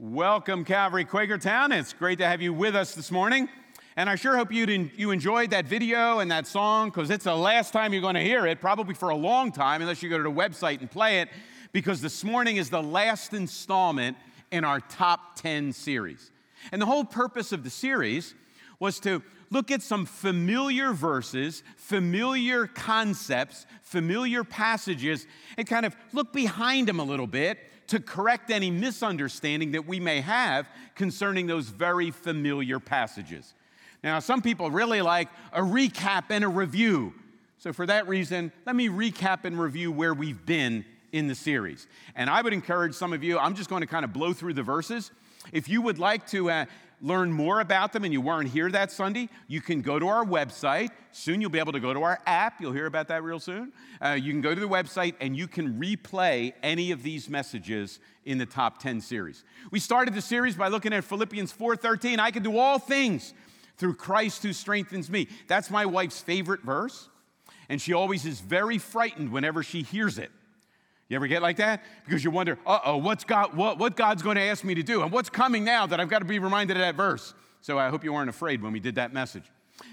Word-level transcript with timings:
Welcome, 0.00 0.64
Calvary 0.64 1.04
Quakertown. 1.04 1.76
It's 1.76 1.92
great 1.92 2.18
to 2.18 2.24
have 2.24 2.40
you 2.40 2.52
with 2.54 2.76
us 2.76 2.94
this 2.94 3.10
morning. 3.10 3.48
And 3.96 4.08
I 4.08 4.14
sure 4.14 4.36
hope 4.36 4.52
you, 4.52 4.88
you 4.96 5.10
enjoyed 5.10 5.50
that 5.50 5.64
video 5.64 6.20
and 6.20 6.30
that 6.30 6.46
song 6.46 6.90
because 6.90 7.10
it's 7.10 7.24
the 7.24 7.34
last 7.34 7.72
time 7.72 7.92
you're 7.92 8.00
going 8.00 8.14
to 8.14 8.22
hear 8.22 8.46
it, 8.46 8.60
probably 8.60 8.94
for 8.94 9.08
a 9.08 9.16
long 9.16 9.50
time, 9.50 9.80
unless 9.82 10.00
you 10.00 10.08
go 10.08 10.16
to 10.16 10.22
the 10.22 10.30
website 10.30 10.78
and 10.78 10.88
play 10.88 11.18
it, 11.18 11.30
because 11.72 12.00
this 12.00 12.22
morning 12.22 12.58
is 12.58 12.70
the 12.70 12.80
last 12.80 13.34
installment 13.34 14.16
in 14.52 14.62
our 14.62 14.78
top 14.78 15.34
10 15.34 15.72
series. 15.72 16.30
And 16.70 16.80
the 16.80 16.86
whole 16.86 17.02
purpose 17.02 17.50
of 17.50 17.64
the 17.64 17.70
series 17.70 18.36
was 18.78 19.00
to 19.00 19.20
look 19.50 19.72
at 19.72 19.82
some 19.82 20.06
familiar 20.06 20.92
verses, 20.92 21.64
familiar 21.76 22.68
concepts, 22.68 23.66
familiar 23.82 24.44
passages, 24.44 25.26
and 25.56 25.66
kind 25.66 25.84
of 25.84 25.96
look 26.12 26.32
behind 26.32 26.86
them 26.86 27.00
a 27.00 27.04
little 27.04 27.26
bit 27.26 27.58
to 27.88 28.00
correct 28.00 28.50
any 28.50 28.70
misunderstanding 28.70 29.72
that 29.72 29.86
we 29.86 29.98
may 29.98 30.20
have 30.20 30.68
concerning 30.94 31.46
those 31.46 31.68
very 31.68 32.10
familiar 32.10 32.78
passages. 32.78 33.54
Now, 34.04 34.20
some 34.20 34.42
people 34.42 34.70
really 34.70 35.02
like 35.02 35.28
a 35.52 35.60
recap 35.60 36.24
and 36.30 36.44
a 36.44 36.48
review. 36.48 37.14
So, 37.58 37.72
for 37.72 37.86
that 37.86 38.06
reason, 38.06 38.52
let 38.66 38.76
me 38.76 38.88
recap 38.88 39.44
and 39.44 39.58
review 39.58 39.90
where 39.90 40.14
we've 40.14 40.44
been 40.46 40.84
in 41.12 41.26
the 41.26 41.34
series. 41.34 41.88
And 42.14 42.30
I 42.30 42.42
would 42.42 42.52
encourage 42.52 42.94
some 42.94 43.12
of 43.12 43.24
you, 43.24 43.38
I'm 43.38 43.54
just 43.54 43.68
going 43.68 43.80
to 43.80 43.86
kind 43.86 44.04
of 44.04 44.12
blow 44.12 44.32
through 44.32 44.54
the 44.54 44.62
verses. 44.62 45.10
If 45.52 45.68
you 45.68 45.82
would 45.82 45.98
like 45.98 46.26
to 46.28 46.50
uh, 46.50 46.66
learn 47.00 47.32
more 47.32 47.60
about 47.60 47.92
them 47.92 48.04
and 48.04 48.12
you 48.12 48.20
weren't 48.20 48.48
here 48.48 48.70
that 48.70 48.90
Sunday, 48.90 49.28
you 49.46 49.60
can 49.60 49.82
go 49.82 49.98
to 49.98 50.08
our 50.08 50.24
website. 50.24 50.90
Soon 51.12 51.40
you'll 51.40 51.50
be 51.50 51.58
able 51.58 51.72
to 51.72 51.80
go 51.80 51.94
to 51.94 52.02
our 52.02 52.20
app. 52.26 52.60
You'll 52.60 52.72
hear 52.72 52.86
about 52.86 53.08
that 53.08 53.22
real 53.22 53.40
soon. 53.40 53.72
Uh, 54.00 54.18
you 54.20 54.32
can 54.32 54.40
go 54.40 54.54
to 54.54 54.60
the 54.60 54.68
website 54.68 55.14
and 55.20 55.36
you 55.36 55.48
can 55.48 55.80
replay 55.80 56.52
any 56.62 56.90
of 56.90 57.02
these 57.02 57.28
messages 57.28 58.00
in 58.24 58.38
the 58.38 58.46
top 58.46 58.80
10 58.80 59.00
series. 59.00 59.44
We 59.70 59.80
started 59.80 60.14
the 60.14 60.22
series 60.22 60.56
by 60.56 60.68
looking 60.68 60.92
at 60.92 61.04
Philippians 61.04 61.52
4:13. 61.52 62.20
I 62.20 62.30
can 62.30 62.42
do 62.42 62.58
all 62.58 62.78
things 62.78 63.34
through 63.76 63.94
Christ 63.94 64.42
who 64.42 64.52
strengthens 64.52 65.08
me. 65.10 65.28
That's 65.46 65.70
my 65.70 65.86
wife's 65.86 66.20
favorite 66.20 66.62
verse, 66.62 67.08
and 67.68 67.80
she 67.80 67.92
always 67.92 68.24
is 68.26 68.40
very 68.40 68.78
frightened 68.78 69.30
whenever 69.30 69.62
she 69.62 69.82
hears 69.82 70.18
it. 70.18 70.30
You 71.08 71.16
ever 71.16 71.26
get 71.26 71.40
like 71.40 71.56
that? 71.56 71.82
Because 72.04 72.22
you 72.22 72.30
wonder, 72.30 72.58
uh 72.66 72.80
oh, 72.84 72.96
what's 72.98 73.24
God, 73.24 73.56
what, 73.56 73.78
what 73.78 73.96
God's 73.96 74.22
going 74.22 74.36
to 74.36 74.42
ask 74.42 74.62
me 74.62 74.74
to 74.74 74.82
do? 74.82 75.02
And 75.02 75.10
what's 75.10 75.30
coming 75.30 75.64
now 75.64 75.86
that 75.86 76.00
I've 76.00 76.10
got 76.10 76.18
to 76.18 76.26
be 76.26 76.38
reminded 76.38 76.76
of 76.76 76.82
that 76.82 76.96
verse? 76.96 77.34
So 77.62 77.78
I 77.78 77.88
hope 77.88 78.04
you 78.04 78.12
weren't 78.12 78.28
afraid 78.28 78.62
when 78.62 78.72
we 78.72 78.80
did 78.80 78.96
that 78.96 79.12
message. 79.12 79.44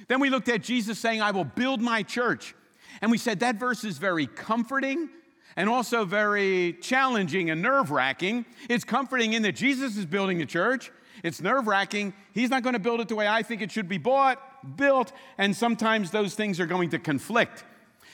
Then 0.08 0.20
we 0.20 0.30
looked 0.30 0.50
at 0.50 0.62
Jesus 0.62 1.00
saying, 1.00 1.22
I 1.22 1.32
will 1.32 1.46
build 1.46 1.82
my 1.82 2.04
church. 2.04 2.54
And 3.02 3.12
we 3.12 3.18
said 3.18 3.40
that 3.40 3.56
verse 3.56 3.84
is 3.84 3.98
very 3.98 4.28
comforting 4.28 5.10
and 5.56 5.70
also 5.70 6.04
very 6.04 6.74
challenging 6.82 7.50
and 7.50 7.62
nerve 7.62 7.92
wracking. 7.92 8.46
It's 8.70 8.84
comforting 8.84 9.34
in 9.34 9.42
that 9.44 9.54
Jesus 9.54 9.96
is 9.96 10.06
building 10.06 10.38
the 10.38 10.46
church. 10.46 10.92
It's 11.24 11.42
nerve 11.42 11.68
wracking. 11.68 12.14
He's 12.34 12.50
not 12.50 12.62
going 12.62 12.74
to 12.74 12.80
build 12.80 13.00
it 13.00 13.08
the 13.08 13.16
way 13.16 13.28
I 13.28 13.42
think 13.42 13.62
it 13.62 13.72
should 13.72 13.88
be 13.88 13.98
bought, 13.98 14.78
built, 14.78 15.14
and 15.38 15.56
sometimes 15.56 16.12
those 16.12 16.36
things 16.36 16.60
are 16.60 16.66
going 16.66 16.90
to 16.90 17.00
conflict. 17.00 17.64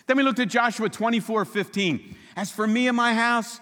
Then 0.06 0.18
we 0.18 0.24
looked 0.24 0.40
at 0.40 0.50
Joshua 0.50 0.90
24 0.90 1.46
15. 1.46 2.16
As 2.36 2.52
for 2.52 2.68
me 2.68 2.88
and 2.88 2.96
my 2.96 3.14
house, 3.14 3.60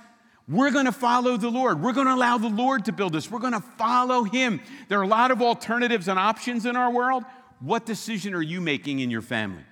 we're 0.47 0.71
going 0.71 0.85
to 0.85 0.91
follow 0.91 1.37
the 1.37 1.49
Lord. 1.49 1.81
We're 1.81 1.93
going 1.93 2.07
to 2.07 2.15
allow 2.15 2.37
the 2.37 2.49
Lord 2.49 2.85
to 2.85 2.91
build 2.91 3.15
us. 3.15 3.29
We're 3.29 3.39
going 3.39 3.53
to 3.53 3.59
follow 3.59 4.23
Him. 4.23 4.61
There 4.87 4.99
are 4.99 5.03
a 5.03 5.07
lot 5.07 5.31
of 5.31 5.41
alternatives 5.41 6.07
and 6.07 6.17
options 6.17 6.65
in 6.65 6.75
our 6.75 6.91
world. 6.91 7.23
What 7.59 7.85
decision 7.85 8.33
are 8.33 8.41
you 8.41 8.59
making 8.59 8.99
in 8.99 9.11
your 9.11 9.21
family? 9.21 9.63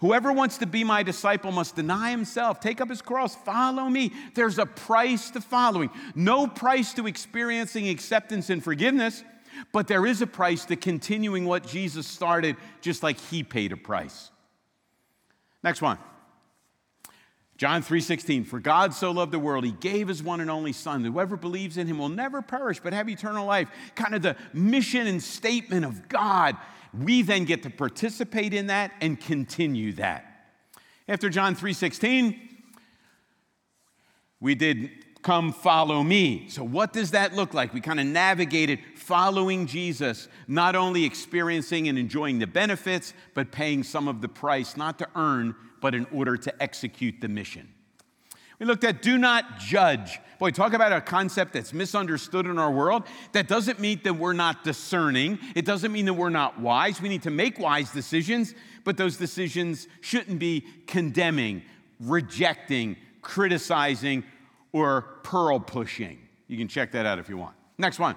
Whoever 0.00 0.32
wants 0.32 0.58
to 0.58 0.66
be 0.66 0.82
my 0.82 1.02
disciple 1.02 1.52
must 1.52 1.76
deny 1.76 2.10
himself, 2.10 2.58
take 2.58 2.80
up 2.80 2.88
his 2.88 3.02
cross, 3.02 3.34
follow 3.34 3.84
me. 3.84 4.12
There's 4.34 4.58
a 4.58 4.64
price 4.64 5.30
to 5.32 5.42
following. 5.42 5.90
No 6.14 6.46
price 6.46 6.94
to 6.94 7.06
experiencing 7.06 7.88
acceptance 7.88 8.48
and 8.48 8.64
forgiveness, 8.64 9.22
but 9.72 9.88
there 9.88 10.06
is 10.06 10.22
a 10.22 10.26
price 10.26 10.64
to 10.66 10.76
continuing 10.76 11.44
what 11.44 11.66
Jesus 11.66 12.06
started, 12.06 12.56
just 12.80 13.02
like 13.02 13.20
he 13.20 13.42
paid 13.42 13.72
a 13.72 13.76
price. 13.76 14.30
Next 15.62 15.82
one. 15.82 15.98
John 17.60 17.82
3:16 17.82 18.46
For 18.46 18.58
God 18.58 18.94
so 18.94 19.10
loved 19.10 19.32
the 19.32 19.38
world 19.38 19.66
he 19.66 19.72
gave 19.72 20.08
his 20.08 20.22
one 20.22 20.40
and 20.40 20.50
only 20.50 20.72
son 20.72 21.04
whoever 21.04 21.36
believes 21.36 21.76
in 21.76 21.86
him 21.86 21.98
will 21.98 22.08
never 22.08 22.40
perish 22.40 22.80
but 22.80 22.94
have 22.94 23.06
eternal 23.06 23.44
life. 23.44 23.68
Kind 23.94 24.14
of 24.14 24.22
the 24.22 24.34
mission 24.54 25.06
and 25.06 25.22
statement 25.22 25.84
of 25.84 26.08
God. 26.08 26.56
We 26.98 27.20
then 27.20 27.44
get 27.44 27.62
to 27.64 27.70
participate 27.70 28.54
in 28.54 28.68
that 28.68 28.92
and 29.02 29.20
continue 29.20 29.92
that. 29.92 30.24
After 31.06 31.28
John 31.28 31.54
3:16 31.54 32.40
we 34.40 34.54
did 34.54 34.90
come 35.20 35.52
follow 35.52 36.02
me. 36.02 36.48
So 36.48 36.64
what 36.64 36.94
does 36.94 37.10
that 37.10 37.34
look 37.34 37.52
like? 37.52 37.74
We 37.74 37.82
kind 37.82 38.00
of 38.00 38.06
navigated 38.06 38.78
following 38.96 39.66
Jesus 39.66 40.28
not 40.48 40.74
only 40.74 41.04
experiencing 41.04 41.88
and 41.88 41.98
enjoying 41.98 42.38
the 42.38 42.46
benefits 42.46 43.12
but 43.34 43.52
paying 43.52 43.82
some 43.82 44.08
of 44.08 44.22
the 44.22 44.28
price 44.28 44.78
not 44.78 44.98
to 45.00 45.08
earn 45.14 45.54
but 45.80 45.94
in 45.94 46.06
order 46.12 46.36
to 46.36 46.62
execute 46.62 47.20
the 47.20 47.28
mission. 47.28 47.68
We 48.58 48.66
looked 48.66 48.84
at 48.84 49.00
do 49.00 49.16
not 49.16 49.58
judge. 49.58 50.20
Boy, 50.38 50.50
talk 50.50 50.74
about 50.74 50.92
a 50.92 51.00
concept 51.00 51.54
that's 51.54 51.72
misunderstood 51.72 52.46
in 52.46 52.58
our 52.58 52.70
world. 52.70 53.04
That 53.32 53.48
doesn't 53.48 53.80
mean 53.80 54.00
that 54.04 54.14
we're 54.14 54.34
not 54.34 54.64
discerning. 54.64 55.38
It 55.54 55.64
doesn't 55.64 55.90
mean 55.90 56.04
that 56.04 56.14
we're 56.14 56.28
not 56.28 56.60
wise. 56.60 57.00
We 57.00 57.08
need 57.08 57.22
to 57.22 57.30
make 57.30 57.58
wise 57.58 57.90
decisions, 57.90 58.54
but 58.84 58.98
those 58.98 59.16
decisions 59.16 59.88
shouldn't 60.02 60.38
be 60.38 60.66
condemning, 60.86 61.62
rejecting, 62.00 62.96
criticizing, 63.22 64.24
or 64.72 65.02
pearl 65.22 65.58
pushing. 65.58 66.18
You 66.46 66.58
can 66.58 66.68
check 66.68 66.92
that 66.92 67.06
out 67.06 67.18
if 67.18 67.30
you 67.30 67.38
want. 67.38 67.56
Next 67.78 67.98
one. 67.98 68.14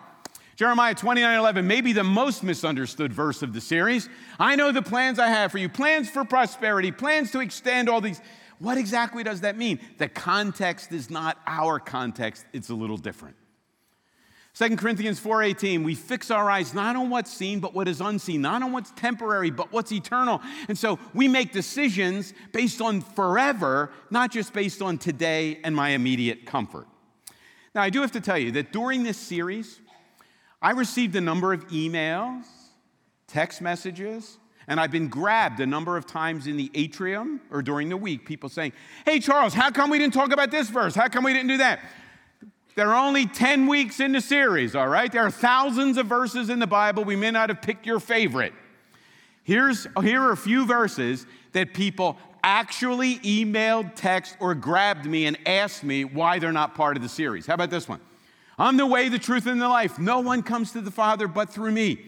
Jeremiah 0.56 0.94
29 0.94 1.40
11, 1.40 1.66
maybe 1.66 1.94
the 1.94 2.04
most 2.04 2.44
misunderstood 2.44 3.12
verse 3.12 3.42
of 3.42 3.54
the 3.54 3.62
series. 3.62 4.08
I 4.40 4.56
know 4.56 4.72
the 4.72 4.84
plans 4.84 5.18
I 5.18 5.28
have 5.30 5.52
for 5.52 5.58
you 5.58 5.68
plans 5.68 6.10
for 6.10 6.24
prosperity, 6.24 6.92
plans 6.92 7.32
to 7.32 7.40
extend 7.40 7.90
all 7.90 8.02
these. 8.02 8.22
What 8.60 8.78
exactly 8.78 9.24
does 9.24 9.42
that 9.42 9.58
mean? 9.58 9.80
The 9.98 10.08
context 10.08 10.92
is 10.92 11.10
not 11.10 11.38
our 11.48 11.80
context, 11.80 12.46
it's 12.54 12.70
a 12.70 12.76
little 12.76 12.98
different. 12.98 13.36
2 14.56 14.78
Corinthians 14.78 15.20
4:18 15.20 15.84
we 15.84 15.96
fix 15.96 16.30
our 16.30 16.48
eyes 16.52 16.76
not 16.76 16.96
on 16.96 17.10
what's 17.10 17.34
seen 17.34 17.60
but 17.60 17.74
what 17.74 17.88
is 17.88 18.00
unseen 18.00 18.42
not 18.42 18.62
on 18.62 18.72
what's 18.72 18.92
temporary 18.92 19.50
but 19.50 19.72
what's 19.72 19.92
eternal 19.92 20.42
and 20.68 20.78
so 20.78 21.00
we 21.16 21.28
make 21.28 21.52
decisions 21.52 22.36
based 22.52 22.80
on 22.80 23.02
forever 23.02 23.90
not 24.12 24.30
just 24.32 24.54
based 24.54 24.80
on 24.84 25.00
today 25.00 25.60
and 25.64 25.76
my 25.76 25.90
immediate 25.90 26.46
comfort. 26.46 26.86
Now 27.74 27.82
I 27.82 27.90
do 27.90 28.02
have 28.02 28.12
to 28.12 28.22
tell 28.22 28.38
you 28.38 28.52
that 28.52 28.72
during 28.72 29.02
this 29.02 29.18
series 29.18 29.80
I 30.64 30.72
received 30.72 31.14
a 31.18 31.22
number 31.22 31.52
of 31.52 31.68
emails, 31.68 32.46
text 33.28 33.62
messages, 33.62 34.38
and 34.66 34.80
I've 34.80 34.92
been 34.92 35.10
grabbed 35.10 35.60
a 35.60 35.66
number 35.66 35.98
of 35.98 36.08
times 36.08 36.48
in 36.48 36.56
the 36.56 36.72
atrium 36.74 37.42
or 37.52 37.62
during 37.62 37.90
the 37.90 37.98
week, 37.98 38.26
people 38.26 38.48
saying, 38.48 38.72
Hey, 39.06 39.20
Charles, 39.20 39.54
how 39.54 39.72
come 39.72 39.90
we 39.90 40.00
didn't 40.00 40.14
talk 40.14 40.32
about 40.32 40.52
this 40.52 40.70
verse? 40.70 40.96
How 40.96 41.10
come 41.10 41.26
we 41.26 41.34
didn't 41.34 41.50
do 41.50 41.58
that? 41.58 41.82
There 42.76 42.90
are 42.90 43.06
only 43.06 43.28
10 43.28 43.68
weeks 43.68 44.00
in 44.00 44.14
the 44.14 44.22
series, 44.22 44.74
all 44.74 44.88
right? 44.88 45.12
There 45.12 45.22
are 45.22 45.30
thousands 45.30 45.98
of 45.98 46.08
verses 46.08 46.50
in 46.50 46.60
the 46.60 46.66
Bible. 46.66 47.04
We 47.04 47.18
may 47.18 47.30
not 47.30 47.50
have 47.50 47.62
picked 47.62 47.86
your 47.86 48.00
favorite. 48.00 48.54
Here's, 49.44 49.86
here 50.02 50.22
are 50.22 50.32
a 50.32 50.38
few 50.38 50.66
verses 50.66 51.28
that 51.52 51.74
people 51.74 52.18
actually 52.42 53.20
emailed, 53.20 53.96
text, 53.96 54.38
or 54.40 54.56
grabbed 54.56 55.06
me 55.06 55.26
and 55.26 55.38
asked 55.46 55.84
me 55.84 56.06
why 56.06 56.40
they're 56.40 56.54
not 56.54 56.74
part 56.74 56.96
of 56.96 57.04
the 57.04 57.10
series. 57.10 57.46
How 57.46 57.56
about 57.56 57.70
this 57.70 57.88
one? 57.88 58.00
I'm 58.58 58.78
the 58.78 58.86
way, 58.86 59.10
the 59.10 59.20
truth, 59.20 59.48
and 59.48 59.62
the 59.62 59.68
life. 59.68 59.98
No 59.98 60.20
one 60.20 60.44
comes 60.44 60.72
to 60.74 60.82
the 60.82 60.92
Father 60.92 61.28
but 61.28 61.50
through 61.50 61.72
me. 61.72 62.00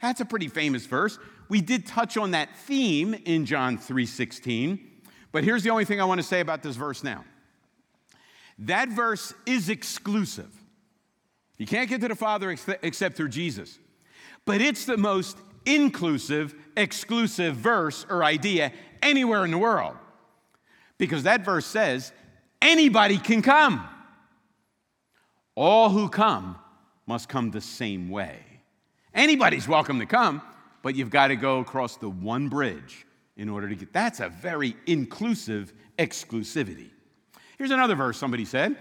That's 0.00 0.20
a 0.20 0.24
pretty 0.24 0.48
famous 0.48 0.86
verse. 0.86 1.18
We 1.48 1.60
did 1.60 1.86
touch 1.86 2.16
on 2.16 2.32
that 2.32 2.56
theme 2.56 3.14
in 3.14 3.46
John 3.46 3.78
3:16, 3.78 4.80
but 5.30 5.44
here's 5.44 5.62
the 5.62 5.70
only 5.70 5.84
thing 5.84 6.00
I 6.00 6.04
want 6.04 6.20
to 6.20 6.26
say 6.26 6.40
about 6.40 6.62
this 6.62 6.76
verse 6.76 7.04
now. 7.04 7.24
That 8.58 8.88
verse 8.88 9.32
is 9.46 9.68
exclusive. 9.68 10.50
You 11.58 11.66
can't 11.66 11.88
get 11.88 12.00
to 12.00 12.08
the 12.08 12.16
Father 12.16 12.50
except 12.82 13.16
through 13.16 13.28
Jesus. 13.28 13.78
But 14.44 14.60
it's 14.60 14.84
the 14.84 14.96
most 14.96 15.36
inclusive, 15.64 16.54
exclusive 16.76 17.54
verse 17.54 18.04
or 18.10 18.24
idea 18.24 18.72
anywhere 19.00 19.44
in 19.44 19.52
the 19.52 19.58
world. 19.58 19.96
Because 20.98 21.22
that 21.22 21.44
verse 21.44 21.66
says 21.66 22.12
anybody 22.60 23.18
can 23.18 23.42
come. 23.42 23.88
All 25.54 25.90
who 25.90 26.08
come 26.08 26.56
must 27.06 27.28
come 27.28 27.50
the 27.50 27.60
same 27.60 28.08
way. 28.08 28.38
Anybody's 29.14 29.68
welcome 29.68 29.98
to 29.98 30.06
come, 30.06 30.40
but 30.82 30.94
you've 30.94 31.10
got 31.10 31.28
to 31.28 31.36
go 31.36 31.58
across 31.58 31.96
the 31.96 32.08
one 32.08 32.48
bridge 32.48 33.06
in 33.36 33.48
order 33.48 33.68
to 33.68 33.74
get. 33.74 33.92
That's 33.92 34.20
a 34.20 34.28
very 34.28 34.76
inclusive 34.86 35.72
exclusivity. 35.98 36.90
Here's 37.58 37.70
another 37.70 37.94
verse 37.94 38.16
somebody 38.16 38.44
said. 38.44 38.76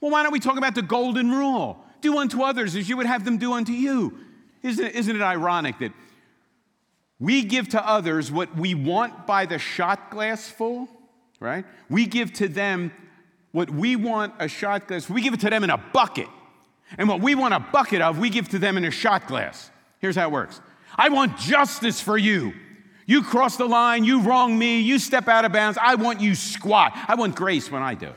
Well, 0.00 0.10
why 0.10 0.22
don't 0.22 0.32
we 0.32 0.40
talk 0.40 0.56
about 0.56 0.74
the 0.74 0.82
golden 0.82 1.30
rule? 1.30 1.84
Do 2.00 2.18
unto 2.18 2.42
others 2.42 2.76
as 2.76 2.88
you 2.88 2.96
would 2.96 3.06
have 3.06 3.24
them 3.24 3.38
do 3.38 3.52
unto 3.52 3.72
you. 3.72 4.18
Isn't 4.62 4.86
it, 4.86 4.94
isn't 4.94 5.14
it 5.14 5.22
ironic 5.22 5.78
that 5.80 5.92
we 7.20 7.42
give 7.42 7.68
to 7.70 7.86
others 7.86 8.30
what 8.30 8.56
we 8.56 8.74
want 8.74 9.26
by 9.26 9.46
the 9.46 9.58
shot 9.58 10.10
glass 10.10 10.48
full, 10.48 10.88
right? 11.40 11.64
We 11.90 12.06
give 12.06 12.32
to 12.34 12.48
them 12.48 12.92
what 13.52 13.70
we 13.70 13.96
want 13.96 14.34
a 14.38 14.48
shot 14.48 14.88
glass, 14.88 15.08
we 15.08 15.22
give 15.22 15.34
it 15.34 15.40
to 15.40 15.50
them 15.50 15.64
in 15.64 15.70
a 15.70 15.78
bucket. 15.78 16.28
And 16.96 17.08
what 17.08 17.20
we 17.20 17.34
want 17.34 17.54
a 17.54 17.60
bucket 17.60 18.00
of, 18.00 18.18
we 18.18 18.30
give 18.30 18.48
to 18.50 18.58
them 18.58 18.76
in 18.76 18.84
a 18.84 18.90
shot 18.90 19.26
glass. 19.26 19.70
Here's 19.98 20.16
how 20.16 20.28
it 20.28 20.32
works 20.32 20.60
I 20.96 21.08
want 21.08 21.38
justice 21.38 22.00
for 22.00 22.16
you. 22.16 22.52
You 23.06 23.22
cross 23.22 23.56
the 23.56 23.66
line, 23.66 24.04
you 24.04 24.20
wrong 24.20 24.58
me, 24.58 24.80
you 24.80 24.98
step 24.98 25.28
out 25.28 25.46
of 25.46 25.52
bounds. 25.52 25.78
I 25.80 25.94
want 25.94 26.20
you 26.20 26.34
squat. 26.34 26.92
I 27.08 27.14
want 27.14 27.34
grace 27.34 27.70
when 27.70 27.82
I 27.82 27.94
do 27.94 28.06
it. 28.06 28.16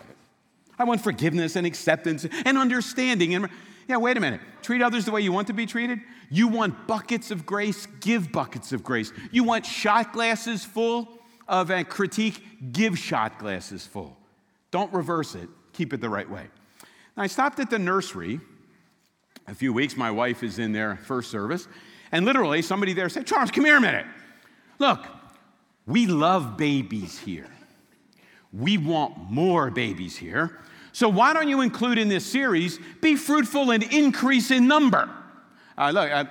I 0.77 0.83
want 0.83 1.01
forgiveness 1.01 1.55
and 1.55 1.65
acceptance 1.65 2.25
and 2.45 2.57
understanding. 2.57 3.33
And 3.35 3.47
yeah, 3.87 3.97
wait 3.97 4.17
a 4.17 4.19
minute. 4.19 4.41
Treat 4.61 4.81
others 4.81 5.05
the 5.05 5.11
way 5.11 5.21
you 5.21 5.31
want 5.31 5.47
to 5.47 5.53
be 5.53 5.65
treated. 5.65 5.99
You 6.29 6.49
want 6.49 6.87
buckets 6.87 7.31
of 7.31 7.45
grace, 7.45 7.85
give 8.01 8.31
buckets 8.31 8.73
of 8.73 8.83
grace. 8.83 9.13
You 9.31 9.43
want 9.43 9.65
shot 9.65 10.11
glasses 10.11 10.65
full 10.65 11.07
of 11.47 11.69
a 11.69 11.83
critique, 11.83 12.73
give 12.73 12.97
shot 12.97 13.39
glasses 13.39 13.85
full. 13.85 14.17
Don't 14.71 14.91
reverse 14.93 15.35
it, 15.35 15.49
keep 15.73 15.93
it 15.93 16.01
the 16.01 16.09
right 16.09 16.29
way. 16.29 16.47
I 17.17 17.27
stopped 17.27 17.59
at 17.59 17.69
the 17.69 17.77
nursery 17.79 18.39
a 19.47 19.53
few 19.53 19.73
weeks. 19.73 19.97
My 19.97 20.09
wife 20.11 20.43
is 20.43 20.59
in 20.59 20.71
there 20.71 20.95
first 20.95 21.29
service, 21.29 21.67
and 22.11 22.25
literally 22.25 22.61
somebody 22.61 22.93
there 22.93 23.09
said, 23.09 23.27
Charles, 23.27 23.51
come 23.51 23.65
here 23.65 23.77
a 23.77 23.81
minute. 23.81 24.05
Look, 24.79 25.05
we 25.85 26.07
love 26.07 26.57
babies 26.57 27.19
here. 27.19 27.49
We 28.53 28.77
want 28.77 29.29
more 29.29 29.69
babies 29.69 30.17
here. 30.17 30.59
So 30.93 31.07
why 31.07 31.33
don't 31.33 31.47
you 31.47 31.61
include 31.61 31.97
in 31.97 32.09
this 32.09 32.25
series, 32.25 32.79
be 33.01 33.15
fruitful 33.15 33.71
and 33.71 33.83
increase 33.83 34.51
in 34.51 34.67
number? 34.67 35.09
Uh, 35.77 35.91
look, 35.91 36.11
I, 36.11 36.27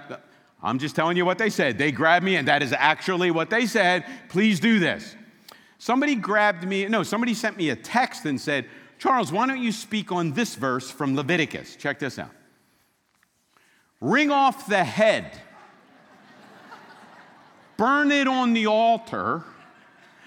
I'm 0.62 0.78
just 0.78 0.94
telling 0.94 1.16
you 1.16 1.24
what 1.24 1.38
they 1.38 1.48
said. 1.48 1.78
They 1.78 1.92
grabbed 1.92 2.24
me, 2.24 2.36
and 2.36 2.46
that 2.48 2.62
is 2.62 2.74
actually 2.76 3.30
what 3.30 3.48
they 3.48 3.66
said. 3.66 4.04
Please 4.28 4.60
do 4.60 4.78
this. 4.78 5.16
Somebody 5.80 6.14
grabbed 6.14 6.68
me, 6.68 6.86
no, 6.88 7.02
somebody 7.02 7.32
sent 7.32 7.56
me 7.56 7.70
a 7.70 7.74
text 7.74 8.26
and 8.26 8.38
said, 8.38 8.66
Charles, 8.98 9.32
why 9.32 9.46
don't 9.46 9.62
you 9.62 9.72
speak 9.72 10.12
on 10.12 10.32
this 10.32 10.54
verse 10.54 10.90
from 10.90 11.16
Leviticus? 11.16 11.74
Check 11.74 11.98
this 11.98 12.18
out. 12.18 12.32
Wring 13.98 14.30
off 14.30 14.66
the 14.66 14.84
head, 14.84 15.40
burn 17.78 18.12
it 18.12 18.28
on 18.28 18.52
the 18.52 18.66
altar, 18.66 19.42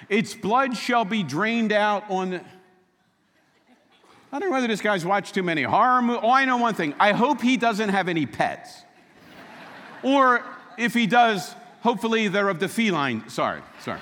its 0.09 0.33
blood 0.33 0.75
shall 0.75 1.05
be 1.05 1.21
drained 1.21 1.71
out 1.71 2.03
on. 2.09 2.41
I 4.31 4.39
don't 4.39 4.49
know 4.49 4.55
whether 4.55 4.67
this 4.67 4.81
guy's 4.81 5.05
watched 5.05 5.35
too 5.35 5.43
many 5.43 5.61
horror 5.61 6.01
movies. 6.01 6.21
Oh, 6.23 6.31
I 6.31 6.45
know 6.45 6.57
one 6.57 6.73
thing. 6.73 6.95
I 6.99 7.11
hope 7.11 7.43
he 7.43 7.57
doesn't 7.57 7.89
have 7.89 8.09
any 8.09 8.25
pets. 8.25 8.81
or 10.01 10.43
if 10.79 10.95
he 10.95 11.05
does, 11.05 11.53
hopefully 11.81 12.27
they're 12.27 12.49
of 12.49 12.59
the 12.59 12.67
feline. 12.67 13.29
Sorry, 13.29 13.61
sorry. 13.81 13.99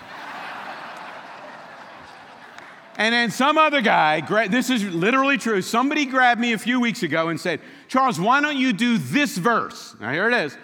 And 3.02 3.16
then 3.16 3.32
some 3.32 3.58
other 3.58 3.82
guy, 3.82 4.22
this 4.48 4.70
is 4.70 4.84
literally 4.84 5.40
true, 5.40 5.64
somebody 5.64 6.06
grabbed 6.06 6.40
me 6.40 6.54
a 6.54 6.58
few 6.60 6.80
weeks 6.80 7.02
ago 7.02 7.30
and 7.30 7.42
said, 7.42 7.60
Charles, 7.88 8.20
why 8.20 8.40
don't 8.42 8.58
you 8.58 8.74
do 8.74 9.00
this 9.00 9.40
verse? 9.40 9.96
Now, 10.00 10.12
here 10.12 10.30
it 10.30 10.36
is. 10.36 10.56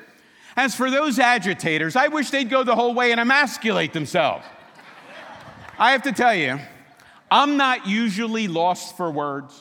As 0.56 0.75
for 0.75 0.92
those 0.92 1.18
agitators, 1.18 1.95
I 1.95 2.10
wish 2.10 2.30
they'd 2.30 2.48
go 2.48 2.62
the 2.62 2.75
whole 2.75 2.94
way 2.94 3.12
and 3.12 3.19
emasculate 3.19 3.92
themselves. 3.92 4.45
I 5.80 5.94
have 5.94 6.04
to 6.04 6.12
tell 6.12 6.36
you, 6.36 6.60
I'm 7.31 7.57
not 7.57 7.88
usually 7.88 8.48
lost 8.48 8.95
for 8.95 9.10
words. 9.10 9.60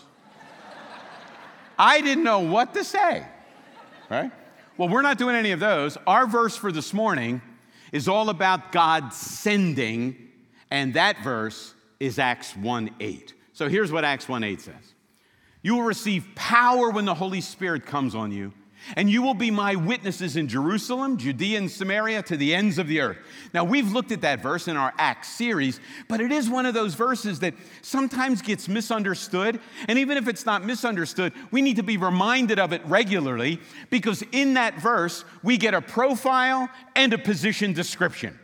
I 1.79 2.03
didn't 2.03 2.25
know 2.25 2.41
what 2.41 2.75
to 2.75 2.85
say, 2.85 3.27
right? 4.11 4.31
Well, 4.77 4.91
we're 4.91 5.01
not 5.01 5.17
doing 5.17 5.35
any 5.35 5.53
of 5.53 5.61
those. 5.61 5.97
Our 6.07 6.27
verse 6.27 6.59
for 6.59 6.71
this 6.71 6.93
morning 6.93 7.41
is 7.91 8.07
all 8.07 8.29
about 8.29 8.71
God 8.71 9.15
sending, 9.15 10.31
and 10.71 10.93
that 10.93 11.25
verse 11.25 11.73
is 12.01 12.19
Acts 12.19 12.57
1 12.57 12.91
8. 13.01 13.35
So 13.53 13.69
here's 13.69 13.93
what 13.93 14.05
Acts 14.05 14.29
1 14.29 14.45
8 14.45 14.61
says 14.61 14.95
You 15.63 15.77
will 15.77 15.83
receive 15.83 16.27
power 16.35 16.91
when 16.91 17.05
the 17.05 17.15
Holy 17.15 17.41
Spirit 17.41 17.87
comes 17.87 18.15
on 18.15 18.33
you 18.33 18.53
and 18.95 19.11
you 19.11 19.23
will 19.23 19.35
be 19.35 19.51
my 19.51 19.75
witnesses 19.75 20.37
in 20.37 20.47
Jerusalem, 20.47 21.17
Judea, 21.17 21.59
and 21.59 21.71
Samaria 21.71 22.23
to 22.25 22.37
the 22.37 22.55
ends 22.55 22.79
of 22.79 22.87
the 22.87 23.01
earth. 23.01 23.17
Now, 23.53 23.65
we've 23.65 23.93
looked 23.93 24.13
at 24.13 24.21
that 24.21 24.41
verse 24.41 24.69
in 24.69 24.77
our 24.77 24.93
Acts 24.99 25.29
series, 25.29 25.81
but 26.09 26.21
it 26.21 26.31
is 26.31 26.49
one 26.49 26.67
of 26.67 26.75
those 26.75 26.95
verses 26.95 27.41
that 27.41 27.55
sometimes 27.83 28.43
gets 28.43 28.69
misunderstood. 28.69 29.59
And 29.89 29.99
even 29.99 30.17
if 30.17 30.29
it's 30.29 30.47
not 30.47 30.65
misunderstood, 30.65 31.33
we 31.51 31.63
need 31.63 31.77
to 31.77 31.83
be 31.83 31.97
reminded 31.97 32.59
of 32.59 32.73
it 32.73 32.85
regularly 32.87 33.61
because 33.91 34.23
in 34.33 34.55
that 34.55 34.81
verse, 34.81 35.25
we 35.43 35.57
get 35.57 35.75
a 35.75 35.81
profile 35.81 36.69
and 36.95 37.13
a 37.13 37.19
position 37.19 37.73
description. 37.73 38.39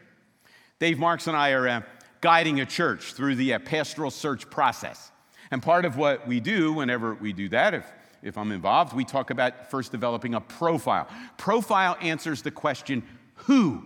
Dave 0.79 0.99
Marks 0.99 1.29
and 1.29 1.37
I 1.37 1.53
are 1.53 1.69
uh, 1.69 1.83
guiding 2.23 2.61
a 2.61 2.67
church 2.67 3.13
through 3.13 3.35
the 3.35 3.59
pastoral 3.59 4.11
search 4.11 4.49
process. 4.49 5.11
And 5.51 5.63
part 5.63 5.85
of 5.85 5.99
what 5.99 6.27
we 6.27 6.41
do 6.41 6.73
whenever 6.73 7.15
we 7.15 7.35
do 7.35 7.51
that, 7.51 7.75
if 7.75 7.85
if 8.23 8.39
I'm 8.39 8.53
involved, 8.53 8.95
we 8.95 9.05
talk 9.05 9.31
about 9.31 9.71
first 9.71 9.91
developing 9.91 10.35
a 10.35 10.41
profile. 10.41 11.09
Profile 11.37 11.97
answers 12.01 12.43
the 12.43 12.53
question 12.53 13.03
who? 13.35 13.83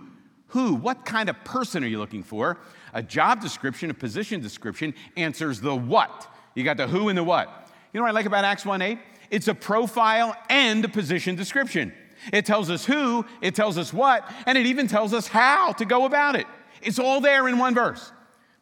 Who? 0.49 0.75
What 0.75 1.05
kind 1.05 1.29
of 1.29 1.43
person 1.43 1.83
are 1.83 1.87
you 1.87 1.99
looking 1.99 2.23
for? 2.23 2.59
A 2.93 3.03
job 3.03 3.41
description, 3.41 3.91
a 3.91 3.95
position 3.95 4.41
description 4.41 4.95
answers 5.17 5.61
the 5.61 5.75
what. 5.75 6.31
You 6.55 6.65
got 6.65 6.77
the 6.77 6.87
who 6.87 7.09
and 7.09 7.17
the 7.17 7.25
what. 7.25 7.71
You 7.93 7.99
know 7.99 8.05
what 8.05 8.11
I 8.11 8.13
like 8.13 8.27
about 8.27 8.45
Acts 8.45 8.67
1 8.67 8.83
8? 8.83 8.99
It's 9.31 9.49
a 9.49 9.55
profile 9.55 10.37
and 10.49 10.85
a 10.85 10.89
position 10.89 11.35
description. 11.35 11.93
It 12.33 12.45
tells 12.45 12.71
us 12.71 12.85
who, 12.85 13.25
it 13.41 13.55
tells 13.55 13.79
us 13.79 13.93
what, 13.93 14.31
and 14.47 14.57
it 14.57 14.67
even 14.67 14.87
tells 14.87 15.13
us 15.15 15.27
how 15.27 15.73
to 15.73 15.85
go 15.85 16.05
about 16.05 16.37
it. 16.37 16.47
It's 16.83 16.99
all 16.99 17.21
there 17.21 17.49
in 17.49 17.59
one 17.59 17.75
verse. 17.75 18.13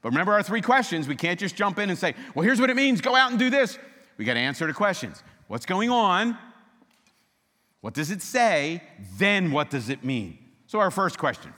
But 0.05 0.11
remember 0.11 0.35
our 0.35 0.43
three 0.43 0.61
questions. 0.61 1.09
We 1.09 1.17
can't 1.17 1.41
just 1.41 1.57
jump 1.57 1.79
in 1.79 1.89
and 1.89 1.99
say, 1.99 2.15
well, 2.35 2.45
here's 2.45 2.61
what 2.61 2.69
it 2.69 2.77
means, 2.77 3.01
go 3.01 3.17
out 3.17 3.31
and 3.31 3.39
do 3.39 3.49
this. 3.49 3.79
We 4.19 4.27
got 4.27 4.35
to 4.35 4.41
answer 4.41 4.67
the 4.67 4.75
questions. 4.75 5.23
What's 5.49 5.65
going 5.65 5.89
on? 5.89 6.37
What 7.81 7.95
does 7.95 8.11
it 8.11 8.21
say? 8.21 8.83
Then 9.17 9.51
what 9.51 9.71
does 9.71 9.89
it 9.89 10.05
mean? 10.05 10.37
So, 10.67 10.79
our 10.79 10.91
first 10.91 11.17
question. 11.17 11.55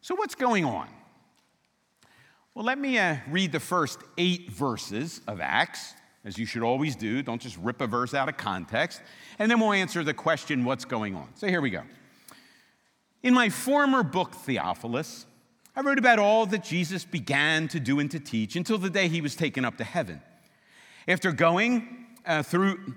So, 0.00 0.16
what's 0.16 0.34
going 0.34 0.64
on? 0.64 0.88
Well, 2.56 2.64
let 2.64 2.76
me 2.76 2.98
uh, 2.98 3.18
read 3.30 3.52
the 3.52 3.60
first 3.60 4.00
eight 4.18 4.50
verses 4.50 5.20
of 5.28 5.40
Acts, 5.40 5.94
as 6.24 6.36
you 6.36 6.44
should 6.44 6.64
always 6.64 6.96
do. 6.96 7.22
Don't 7.22 7.40
just 7.40 7.56
rip 7.58 7.80
a 7.80 7.86
verse 7.86 8.14
out 8.14 8.28
of 8.28 8.36
context. 8.36 9.00
And 9.38 9.48
then 9.48 9.60
we'll 9.60 9.72
answer 9.72 10.02
the 10.02 10.14
question, 10.14 10.64
what's 10.64 10.84
going 10.84 11.14
on? 11.14 11.28
So, 11.36 11.46
here 11.46 11.60
we 11.60 11.70
go. 11.70 11.82
In 13.22 13.32
my 13.32 13.48
former 13.48 14.02
book, 14.02 14.34
Theophilus, 14.34 15.26
I 15.76 15.82
wrote 15.82 15.98
about 15.98 16.18
all 16.18 16.46
that 16.46 16.64
Jesus 16.64 17.04
began 17.04 17.68
to 17.68 17.78
do 17.78 18.00
and 18.00 18.10
to 18.10 18.18
teach 18.18 18.56
until 18.56 18.78
the 18.78 18.88
day 18.88 19.08
he 19.08 19.20
was 19.20 19.36
taken 19.36 19.62
up 19.64 19.76
to 19.76 19.84
heaven. 19.84 20.22
After 21.06 21.32
going 21.32 22.06
uh, 22.24 22.42
through 22.42 22.94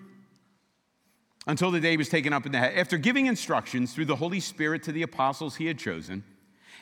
until 1.45 1.71
the 1.71 1.79
day 1.79 1.91
he 1.91 1.97
was 1.97 2.09
taken 2.09 2.31
up 2.31 2.45
in 2.45 2.51
the. 2.51 2.57
After 2.57 2.97
giving 2.97 3.25
instructions 3.25 3.93
through 3.93 4.05
the 4.05 4.15
Holy 4.15 4.39
Spirit 4.39 4.83
to 4.83 4.91
the 4.91 5.01
apostles 5.01 5.55
he 5.55 5.65
had 5.65 5.77
chosen, 5.77 6.23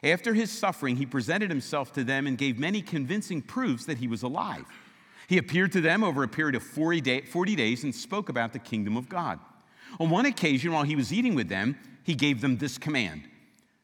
after 0.03 0.33
his 0.33 0.51
suffering, 0.51 0.97
he 0.97 1.05
presented 1.05 1.49
himself 1.49 1.93
to 1.93 2.03
them 2.03 2.27
and 2.27 2.37
gave 2.37 2.59
many 2.59 2.81
convincing 2.81 3.41
proofs 3.41 3.85
that 3.85 3.97
he 3.97 4.07
was 4.07 4.23
alive. 4.23 4.65
He 5.27 5.37
appeared 5.37 5.71
to 5.73 5.81
them 5.81 6.03
over 6.03 6.23
a 6.23 6.27
period 6.27 6.55
of 6.55 6.63
40, 6.63 7.01
day, 7.01 7.21
40 7.21 7.55
days 7.55 7.83
and 7.83 7.93
spoke 7.93 8.29
about 8.29 8.53
the 8.53 8.59
kingdom 8.59 8.95
of 8.95 9.09
God. 9.09 9.39
On 9.99 10.09
one 10.09 10.25
occasion, 10.25 10.71
while 10.71 10.83
he 10.83 10.95
was 10.95 11.11
eating 11.11 11.33
with 11.33 11.49
them, 11.49 11.77
he 12.03 12.13
gave 12.13 12.41
them 12.41 12.57
this 12.57 12.77
command 12.77 13.23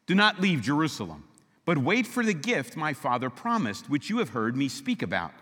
Do 0.06 0.14
not 0.14 0.40
leave 0.40 0.62
Jerusalem, 0.62 1.24
but 1.64 1.78
wait 1.78 2.06
for 2.06 2.24
the 2.24 2.34
gift 2.34 2.76
my 2.76 2.92
Father 2.92 3.30
promised, 3.30 3.88
which 3.88 4.10
you 4.10 4.18
have 4.18 4.30
heard 4.30 4.56
me 4.56 4.68
speak 4.68 5.02
about. 5.02 5.32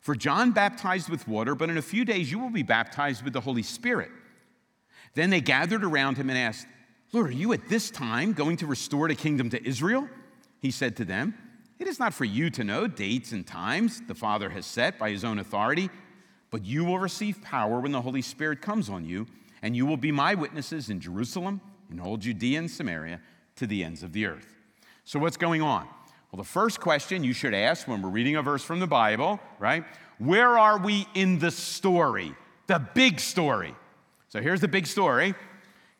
For 0.00 0.14
John 0.14 0.50
baptized 0.52 1.08
with 1.08 1.28
water, 1.28 1.54
but 1.54 1.70
in 1.70 1.76
a 1.76 1.82
few 1.82 2.04
days 2.04 2.30
you 2.30 2.38
will 2.38 2.50
be 2.50 2.62
baptized 2.62 3.22
with 3.22 3.32
the 3.32 3.40
Holy 3.40 3.62
Spirit. 3.62 4.10
Then 5.14 5.30
they 5.30 5.40
gathered 5.40 5.84
around 5.84 6.16
him 6.16 6.30
and 6.30 6.38
asked, 6.38 6.66
Lord, 7.12 7.28
are 7.28 7.32
you 7.32 7.52
at 7.52 7.68
this 7.68 7.90
time 7.90 8.32
going 8.32 8.56
to 8.58 8.66
restore 8.66 9.08
the 9.08 9.14
kingdom 9.14 9.50
to 9.50 9.66
Israel? 9.66 10.08
He 10.60 10.70
said 10.70 10.96
to 10.96 11.04
them, 11.04 11.34
It 11.78 11.88
is 11.88 11.98
not 11.98 12.14
for 12.14 12.24
you 12.24 12.50
to 12.50 12.64
know 12.64 12.86
dates 12.86 13.32
and 13.32 13.46
times 13.46 14.00
the 14.06 14.14
Father 14.14 14.50
has 14.50 14.64
set 14.64 14.98
by 14.98 15.10
his 15.10 15.24
own 15.24 15.38
authority, 15.38 15.90
but 16.50 16.64
you 16.64 16.84
will 16.84 16.98
receive 16.98 17.42
power 17.42 17.80
when 17.80 17.92
the 17.92 18.02
Holy 18.02 18.22
Spirit 18.22 18.62
comes 18.62 18.88
on 18.88 19.04
you, 19.04 19.26
and 19.62 19.76
you 19.76 19.86
will 19.86 19.96
be 19.96 20.12
my 20.12 20.34
witnesses 20.34 20.88
in 20.88 21.00
Jerusalem, 21.00 21.60
in 21.90 22.00
all 22.00 22.16
Judea 22.16 22.58
and 22.58 22.70
Samaria, 22.70 23.20
to 23.56 23.66
the 23.66 23.84
ends 23.84 24.02
of 24.02 24.12
the 24.12 24.26
earth. 24.26 24.59
So, 25.10 25.18
what's 25.18 25.36
going 25.36 25.60
on? 25.60 25.88
Well, 26.30 26.36
the 26.36 26.48
first 26.48 26.78
question 26.78 27.24
you 27.24 27.32
should 27.32 27.52
ask 27.52 27.88
when 27.88 28.00
we're 28.00 28.10
reading 28.10 28.36
a 28.36 28.42
verse 28.42 28.62
from 28.62 28.78
the 28.78 28.86
Bible, 28.86 29.40
right? 29.58 29.82
Where 30.18 30.56
are 30.56 30.78
we 30.78 31.04
in 31.14 31.40
the 31.40 31.50
story? 31.50 32.32
The 32.68 32.78
big 32.78 33.18
story. 33.18 33.74
So 34.28 34.40
here's 34.40 34.60
the 34.60 34.68
big 34.68 34.86
story 34.86 35.34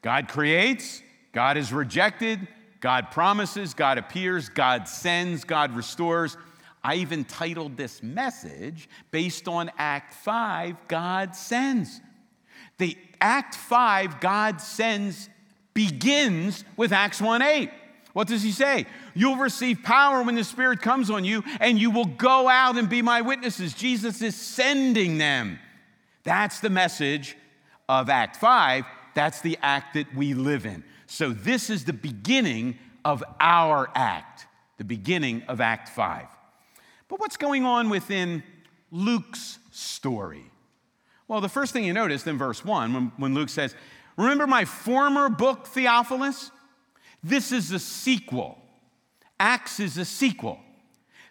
God 0.00 0.29
creates, 0.29 1.02
God 1.33 1.57
is 1.57 1.73
rejected, 1.73 2.47
God 2.79 3.11
promises, 3.11 3.75
God 3.75 3.99
appears, 3.99 4.49
God 4.49 4.87
sends, 4.87 5.43
God 5.43 5.75
restores. 5.75 6.37
I 6.85 6.95
even 6.95 7.25
titled 7.25 7.76
this 7.76 8.05
message 8.05 8.88
based 9.11 9.49
on 9.49 9.73
Act 9.76 10.14
5 10.14 10.76
God 10.87 11.35
sends. 11.35 12.00
The 12.79 12.97
Act 13.21 13.57
5 13.57 14.21
God 14.21 14.61
sends 14.61 15.29
begins 15.75 16.64
with 16.76 16.93
Acts 16.93 17.21
1 17.21 17.43
8. 17.43 17.71
What 18.12 18.29
does 18.29 18.43
he 18.43 18.50
say? 18.50 18.87
You'll 19.14 19.37
receive 19.37 19.83
power 19.83 20.23
when 20.23 20.35
the 20.35 20.45
Spirit 20.45 20.81
comes 20.81 21.11
on 21.11 21.25
you, 21.25 21.45
and 21.61 21.79
you 21.79 21.90
will 21.90 22.07
go 22.07 22.49
out 22.49 22.76
and 22.76 22.88
be 22.88 23.02
my 23.02 23.21
witnesses. 23.21 23.73
Jesus 23.73 24.21
is 24.21 24.35
sending 24.35 25.19
them. 25.19 25.59
That's 26.25 26.61
the 26.61 26.71
message 26.71 27.37
of 27.88 28.09
Act 28.09 28.37
5, 28.37 28.85
That's 29.14 29.40
the 29.40 29.59
act 29.62 29.95
that 29.95 30.14
we 30.14 30.35
live 30.35 30.67
in. 30.67 30.85
So 31.07 31.31
this 31.31 31.71
is 31.71 31.85
the 31.85 31.93
beginning 31.93 32.79
of 33.05 33.25
our 33.40 33.90
act, 33.95 34.47
the 34.79 34.85
beginning 34.85 35.43
of 35.49 35.61
Act 35.61 35.88
5. 35.88 36.26
But 37.09 37.19
what's 37.19 37.37
going 37.37 37.64
on 37.64 37.90
within 37.90 38.43
Luke's 38.93 39.59
story? 39.73 40.45
Well, 41.26 41.40
the 41.40 41.49
first 41.49 41.73
thing 41.73 41.85
you 41.85 41.93
notice 41.93 42.26
in 42.26 42.38
verse 42.38 42.64
1, 42.64 42.93
when, 42.93 43.12
when 43.17 43.35
Luke 43.35 43.49
says, 43.49 43.75
Remember 44.17 44.47
my 44.47 44.64
former 44.64 45.29
book, 45.29 45.67
Theophilus? 45.67 46.50
This 47.22 47.52
is 47.52 47.70
a 47.72 47.78
sequel. 47.78 48.58
Acts 49.38 49.80
is 49.80 49.98
a 49.98 50.04
sequel. 50.04 50.58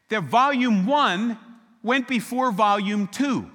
The 0.09 0.21
volume 0.21 0.85
one 0.85 1.37
went 1.83 2.07
before 2.07 2.51
volume 2.51 3.07
two. 3.07 3.49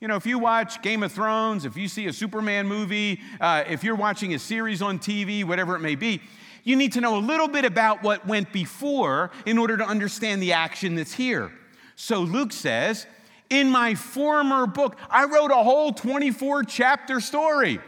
You 0.00 0.08
know, 0.08 0.16
if 0.16 0.26
you 0.26 0.38
watch 0.38 0.82
Game 0.82 1.02
of 1.02 1.12
Thrones, 1.12 1.64
if 1.64 1.76
you 1.76 1.86
see 1.86 2.06
a 2.06 2.12
Superman 2.12 2.66
movie, 2.66 3.20
uh, 3.40 3.62
if 3.68 3.84
you're 3.84 3.94
watching 3.94 4.34
a 4.34 4.38
series 4.38 4.82
on 4.82 4.98
TV, 4.98 5.44
whatever 5.44 5.76
it 5.76 5.80
may 5.80 5.94
be, 5.94 6.20
you 6.64 6.76
need 6.76 6.92
to 6.94 7.00
know 7.00 7.16
a 7.16 7.20
little 7.20 7.48
bit 7.48 7.64
about 7.64 8.02
what 8.02 8.26
went 8.26 8.52
before 8.52 9.30
in 9.46 9.58
order 9.58 9.76
to 9.76 9.84
understand 9.84 10.42
the 10.42 10.52
action 10.52 10.94
that's 10.94 11.12
here. 11.12 11.52
So 11.94 12.20
Luke 12.20 12.52
says, 12.52 13.06
In 13.50 13.70
my 13.70 13.94
former 13.94 14.66
book, 14.66 14.96
I 15.08 15.24
wrote 15.24 15.50
a 15.50 15.62
whole 15.62 15.92
24 15.92 16.64
chapter 16.64 17.20
story. 17.20 17.78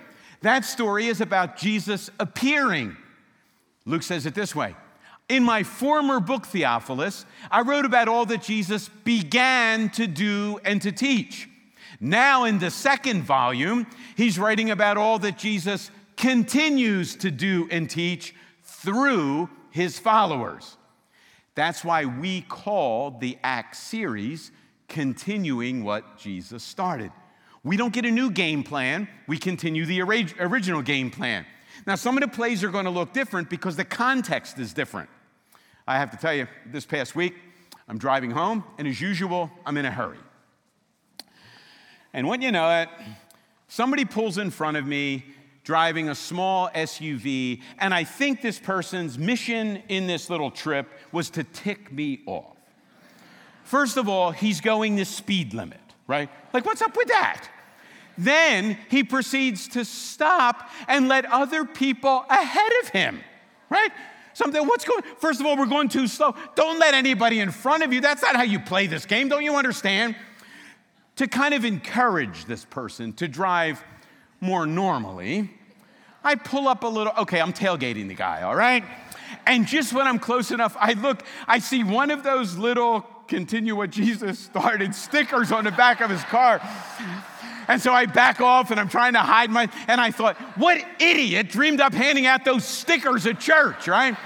That 0.43 0.65
story 0.65 1.07
is 1.07 1.21
about 1.21 1.57
Jesus 1.57 2.11
appearing. 2.21 2.97
Luke 3.87 4.03
says 4.03 4.27
it 4.27 4.35
this 4.35 4.55
way 4.55 4.75
In 5.29 5.43
my 5.43 5.63
former 5.63 6.21
book, 6.21 6.47
Theophilus, 6.47 7.25
I 7.51 7.63
wrote 7.63 7.85
about 7.85 8.09
all 8.09 8.27
that 8.27 8.43
Jesus 8.43 8.89
began 8.89 9.91
to 9.91 10.07
do 10.07 10.59
and 10.65 10.81
to 10.83 10.93
teach. 10.93 11.49
Now, 12.01 12.45
in 12.45 12.59
the 12.59 12.71
second 12.71 13.23
volume, 13.23 13.87
he's 14.17 14.39
writing 14.39 14.71
about 14.71 14.97
all 14.97 15.19
that 15.21 15.39
Jesus 15.39 15.91
continues 16.17 17.17
to 17.17 17.31
do 17.31 17.69
and 17.71 17.89
teach 17.89 18.35
through 18.63 19.49
his 19.71 19.99
followers. 19.99 20.77
That's 21.55 21.85
why 21.85 22.05
we 22.05 22.43
call 22.43 23.13
the 23.13 23.39
Acts 23.43 23.79
series 23.79 24.51
continuing 24.89 25.85
what 25.85 26.19
Jesus 26.19 26.63
started. 26.63 27.13
We 27.63 27.77
don't 27.77 27.93
get 27.93 28.05
a 28.05 28.11
new 28.11 28.31
game 28.31 28.63
plan, 28.63 29.09
we 29.27 29.39
continue 29.39 29.87
the 29.87 30.03
original 30.03 30.83
game 30.83 31.11
plan. 31.11 31.47
Now, 31.87 31.97
some 31.97 32.17
of 32.17 32.23
the 32.23 32.29
plays 32.29 32.65
are 32.65 32.71
going 32.71 32.87
to 32.87 32.91
look 32.91 33.13
different 33.13 33.51
because 33.51 33.77
the 33.77 33.85
context 33.85 34.59
is 34.59 34.73
different. 34.73 35.11
I 35.87 35.99
have 35.99 36.11
to 36.13 36.17
tell 36.17 36.33
you, 36.33 36.47
this 36.67 36.87
past 36.87 37.15
week, 37.15 37.35
I'm 37.89 37.99
driving 37.99 38.31
home, 38.31 38.65
and 38.79 38.89
as 38.89 39.01
usual, 39.01 39.51
I'm 39.67 39.77
in 39.77 39.85
a 39.85 39.91
hurry. 39.91 40.19
And 42.15 42.27
when 42.27 42.41
you 42.41 42.53
know 42.53 42.71
it, 42.81 42.89
somebody 43.69 44.05
pulls 44.05 44.39
in 44.39 44.51
front 44.51 44.77
of 44.77 44.87
me 44.87 45.25
driving 45.65 46.09
a 46.09 46.15
small 46.15 46.69
SUV, 46.71 47.61
and 47.79 47.93
I 47.93 48.05
think 48.05 48.41
this 48.41 48.59
person's 48.59 49.19
mission 49.19 49.83
in 49.89 50.07
this 50.07 50.31
little 50.31 50.51
trip 50.51 50.89
was 51.11 51.31
to 51.31 51.45
tick 51.45 51.93
me 51.93 52.21
off. 52.27 52.57
First 53.65 53.97
of 53.97 54.09
all, 54.09 54.31
he's 54.31 54.61
going 54.61 54.97
the 54.97 55.05
speed 55.05 55.55
limit, 55.55 55.81
right? 56.07 56.29
Like, 56.53 56.67
what's 56.67 56.83
up 56.83 56.97
with 56.97 57.09
that? 57.09 57.49
Then 58.17 58.79
he 58.89 59.03
proceeds 59.05 59.69
to 59.69 59.85
stop 59.85 60.71
and 60.89 61.09
let 61.09 61.25
other 61.27 61.65
people 61.65 62.25
ahead 62.31 62.73
of 62.83 62.89
him, 62.89 63.21
right? 63.71 63.91
Something, 64.35 64.67
what's 64.67 64.85
going 64.85 65.03
First 65.19 65.41
of 65.41 65.47
all, 65.47 65.57
we're 65.57 65.67
going 65.67 65.89
too 65.89 66.07
slow. 66.07 66.35
Don't 66.55 66.79
let 66.79 66.95
anybody 66.95 67.41
in 67.41 67.51
front 67.51 67.83
of 67.83 67.93
you. 67.93 68.01
That's 68.01 68.23
not 68.23 68.37
how 68.37 68.43
you 68.43 68.59
play 68.59 68.87
this 68.87 69.07
game. 69.07 69.29
Don't 69.29 69.45
you 69.45 69.57
understand? 69.57 70.17
To 71.17 71.29
kind 71.29 71.55
of 71.55 71.65
encourage 71.65 72.45
this 72.47 72.65
person 72.65 73.13
to 73.15 73.29
drive 73.29 73.83
more 74.41 74.67
normally, 74.67 75.51
I 76.25 76.35
pull 76.35 76.67
up 76.67 76.83
a 76.83 76.89
little, 76.89 77.13
okay, 77.19 77.41
I'm 77.41 77.53
tailgating 77.53 78.09
the 78.09 78.15
guy, 78.15 78.43
all 78.43 78.57
right? 78.57 78.85
And 79.47 79.67
just 79.67 79.93
when 79.93 80.07
I'm 80.07 80.19
close 80.19 80.51
enough, 80.51 80.77
I 80.81 80.95
look, 80.95 81.23
I 81.47 81.59
see 81.59 81.85
one 81.85 82.11
of 82.11 82.23
those 82.23 82.57
little 82.57 83.03
continue 83.29 83.77
what 83.77 83.91
Jesus 83.91 84.39
started 84.51 84.95
stickers 84.95 85.53
on 85.53 85.65
the 85.65 85.71
back 85.71 86.01
of 86.01 86.11
his 86.11 86.23
car. 86.25 86.61
And 87.69 87.81
so 87.81 87.93
I 87.93 88.07
back 88.07 88.41
off 88.41 88.71
and 88.71 88.79
I'm 88.79 88.89
trying 88.89 89.15
to 89.15 89.21
hide 89.21 89.51
my, 89.51 89.69
and 89.89 90.01
I 90.01 90.11
thought, 90.11 90.37
what 90.57 90.85
idiot 91.01 91.49
dreamed 91.49 91.81
up 91.81 91.95
handing 91.95 92.27
out 92.27 92.45
those 92.45 92.65
stickers 92.65 93.27
at 93.27 93.41
church, 93.41 93.89
right? 93.89 94.17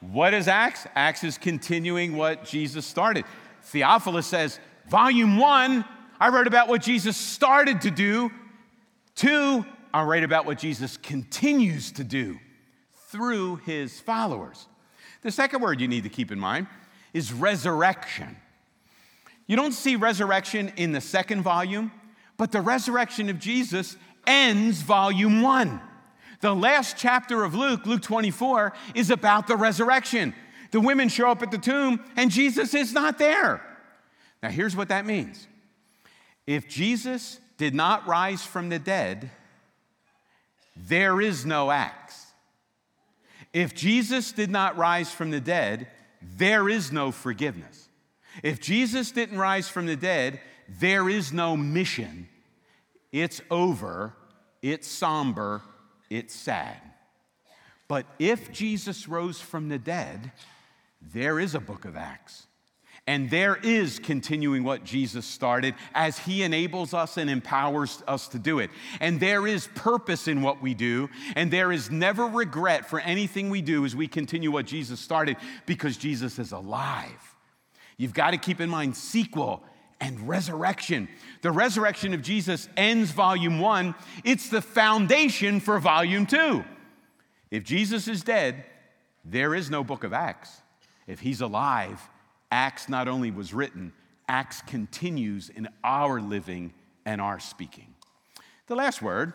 what 0.00 0.32
is 0.32 0.48
Acts? 0.48 0.86
Acts 0.94 1.24
is 1.24 1.38
continuing 1.38 2.16
what 2.16 2.44
Jesus 2.44 2.86
started. 2.86 3.24
Theophilus 3.62 4.26
says, 4.26 4.60
Volume 4.88 5.36
one, 5.36 5.84
I 6.18 6.30
wrote 6.30 6.46
about 6.46 6.68
what 6.68 6.82
Jesus 6.82 7.16
started 7.16 7.82
to 7.82 7.90
do. 7.90 8.30
Two, 9.14 9.66
I 9.92 10.02
write 10.04 10.24
about 10.24 10.46
what 10.46 10.58
Jesus 10.58 10.96
continues 10.96 11.92
to 11.92 12.04
do 12.04 12.38
through 13.10 13.56
his 13.56 14.00
followers. 14.00 14.66
The 15.22 15.30
second 15.30 15.60
word 15.60 15.80
you 15.80 15.88
need 15.88 16.04
to 16.04 16.08
keep 16.08 16.30
in 16.30 16.38
mind 16.38 16.68
is 17.12 17.32
resurrection. 17.32 18.36
You 19.48 19.56
don't 19.56 19.72
see 19.72 19.96
resurrection 19.96 20.72
in 20.76 20.92
the 20.92 21.00
second 21.00 21.42
volume, 21.42 21.90
but 22.36 22.52
the 22.52 22.60
resurrection 22.60 23.28
of 23.30 23.40
Jesus 23.40 23.96
ends 24.26 24.82
volume 24.82 25.42
one. 25.42 25.80
The 26.40 26.54
last 26.54 26.96
chapter 26.96 27.42
of 27.42 27.54
Luke, 27.54 27.84
Luke 27.86 28.02
24, 28.02 28.74
is 28.94 29.10
about 29.10 29.48
the 29.48 29.56
resurrection. 29.56 30.34
The 30.70 30.80
women 30.80 31.08
show 31.08 31.30
up 31.30 31.42
at 31.42 31.50
the 31.50 31.58
tomb 31.58 32.04
and 32.14 32.30
Jesus 32.30 32.74
is 32.74 32.92
not 32.92 33.18
there. 33.18 33.64
Now, 34.42 34.50
here's 34.50 34.76
what 34.76 34.88
that 34.88 35.04
means 35.04 35.48
if 36.46 36.68
Jesus 36.68 37.40
did 37.56 37.74
not 37.74 38.06
rise 38.06 38.44
from 38.44 38.68
the 38.68 38.78
dead, 38.78 39.30
there 40.76 41.20
is 41.20 41.44
no 41.44 41.70
Acts. 41.70 42.26
If 43.52 43.74
Jesus 43.74 44.30
did 44.30 44.50
not 44.50 44.76
rise 44.76 45.10
from 45.10 45.30
the 45.30 45.40
dead, 45.40 45.88
there 46.22 46.68
is 46.68 46.92
no 46.92 47.10
forgiveness. 47.10 47.87
If 48.42 48.60
Jesus 48.60 49.10
didn't 49.10 49.38
rise 49.38 49.68
from 49.68 49.86
the 49.86 49.96
dead, 49.96 50.40
there 50.68 51.08
is 51.08 51.32
no 51.32 51.56
mission. 51.56 52.28
It's 53.12 53.40
over, 53.50 54.14
it's 54.62 54.86
somber, 54.86 55.62
it's 56.10 56.34
sad. 56.34 56.76
But 57.88 58.06
if 58.18 58.52
Jesus 58.52 59.08
rose 59.08 59.40
from 59.40 59.68
the 59.68 59.78
dead, 59.78 60.32
there 61.00 61.40
is 61.40 61.54
a 61.54 61.60
book 61.60 61.84
of 61.84 61.96
Acts. 61.96 62.46
And 63.06 63.30
there 63.30 63.56
is 63.56 63.98
continuing 63.98 64.64
what 64.64 64.84
Jesus 64.84 65.24
started 65.24 65.74
as 65.94 66.18
he 66.18 66.42
enables 66.42 66.92
us 66.92 67.16
and 67.16 67.30
empowers 67.30 68.02
us 68.06 68.28
to 68.28 68.38
do 68.38 68.58
it. 68.58 68.68
And 69.00 69.18
there 69.18 69.46
is 69.46 69.66
purpose 69.74 70.28
in 70.28 70.42
what 70.42 70.60
we 70.60 70.74
do. 70.74 71.08
And 71.34 71.50
there 71.50 71.72
is 71.72 71.90
never 71.90 72.26
regret 72.26 72.84
for 72.84 73.00
anything 73.00 73.48
we 73.48 73.62
do 73.62 73.86
as 73.86 73.96
we 73.96 74.08
continue 74.08 74.50
what 74.50 74.66
Jesus 74.66 75.00
started 75.00 75.38
because 75.64 75.96
Jesus 75.96 76.38
is 76.38 76.52
alive. 76.52 77.37
You've 77.98 78.14
got 78.14 78.30
to 78.30 78.38
keep 78.38 78.60
in 78.60 78.70
mind 78.70 78.96
sequel 78.96 79.62
and 80.00 80.28
resurrection. 80.28 81.08
The 81.42 81.50
resurrection 81.50 82.14
of 82.14 82.22
Jesus 82.22 82.68
ends 82.76 83.10
volume 83.10 83.58
one, 83.58 83.94
it's 84.24 84.48
the 84.48 84.62
foundation 84.62 85.60
for 85.60 85.78
volume 85.78 86.24
two. 86.24 86.64
If 87.50 87.64
Jesus 87.64 88.08
is 88.08 88.22
dead, 88.22 88.64
there 89.24 89.54
is 89.54 89.70
no 89.70 89.84
book 89.84 90.04
of 90.04 90.12
Acts. 90.12 90.62
If 91.06 91.20
he's 91.20 91.40
alive, 91.40 92.00
Acts 92.50 92.88
not 92.88 93.08
only 93.08 93.30
was 93.30 93.52
written, 93.52 93.92
Acts 94.28 94.62
continues 94.62 95.48
in 95.48 95.68
our 95.82 96.20
living 96.20 96.72
and 97.04 97.20
our 97.20 97.40
speaking. 97.40 97.94
The 98.66 98.76
last 98.76 99.02
word, 99.02 99.32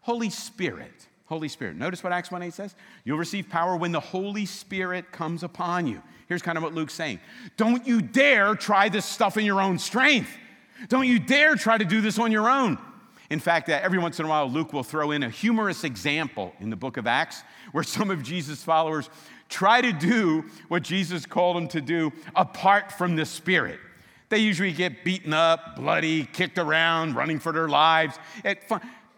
Holy 0.00 0.30
Spirit. 0.30 1.06
Holy 1.30 1.48
Spirit. 1.48 1.76
Notice 1.76 2.02
what 2.02 2.12
Acts 2.12 2.32
1 2.32 2.42
8 2.42 2.52
says? 2.52 2.74
You'll 3.04 3.16
receive 3.16 3.48
power 3.48 3.76
when 3.76 3.92
the 3.92 4.00
Holy 4.00 4.44
Spirit 4.44 5.12
comes 5.12 5.44
upon 5.44 5.86
you. 5.86 6.02
Here's 6.26 6.42
kind 6.42 6.58
of 6.58 6.64
what 6.64 6.74
Luke's 6.74 6.92
saying 6.92 7.20
Don't 7.56 7.86
you 7.86 8.02
dare 8.02 8.56
try 8.56 8.88
this 8.88 9.06
stuff 9.06 9.36
in 9.36 9.44
your 9.46 9.60
own 9.60 9.78
strength. 9.78 10.28
Don't 10.88 11.06
you 11.06 11.20
dare 11.20 11.54
try 11.54 11.78
to 11.78 11.84
do 11.84 12.00
this 12.00 12.18
on 12.18 12.32
your 12.32 12.50
own. 12.50 12.78
In 13.30 13.38
fact, 13.38 13.68
uh, 13.68 13.78
every 13.80 13.98
once 13.98 14.18
in 14.18 14.26
a 14.26 14.28
while, 14.28 14.50
Luke 14.50 14.72
will 14.72 14.82
throw 14.82 15.12
in 15.12 15.22
a 15.22 15.30
humorous 15.30 15.84
example 15.84 16.52
in 16.58 16.68
the 16.68 16.76
book 16.76 16.96
of 16.96 17.06
Acts 17.06 17.44
where 17.70 17.84
some 17.84 18.10
of 18.10 18.24
Jesus' 18.24 18.64
followers 18.64 19.08
try 19.48 19.80
to 19.80 19.92
do 19.92 20.44
what 20.66 20.82
Jesus 20.82 21.26
called 21.26 21.56
them 21.56 21.68
to 21.68 21.80
do 21.80 22.12
apart 22.34 22.90
from 22.90 23.14
the 23.14 23.24
Spirit. 23.24 23.78
They 24.30 24.38
usually 24.38 24.72
get 24.72 25.04
beaten 25.04 25.32
up, 25.32 25.76
bloody, 25.76 26.24
kicked 26.24 26.58
around, 26.58 27.14
running 27.14 27.38
for 27.38 27.52
their 27.52 27.68
lives. 27.68 28.18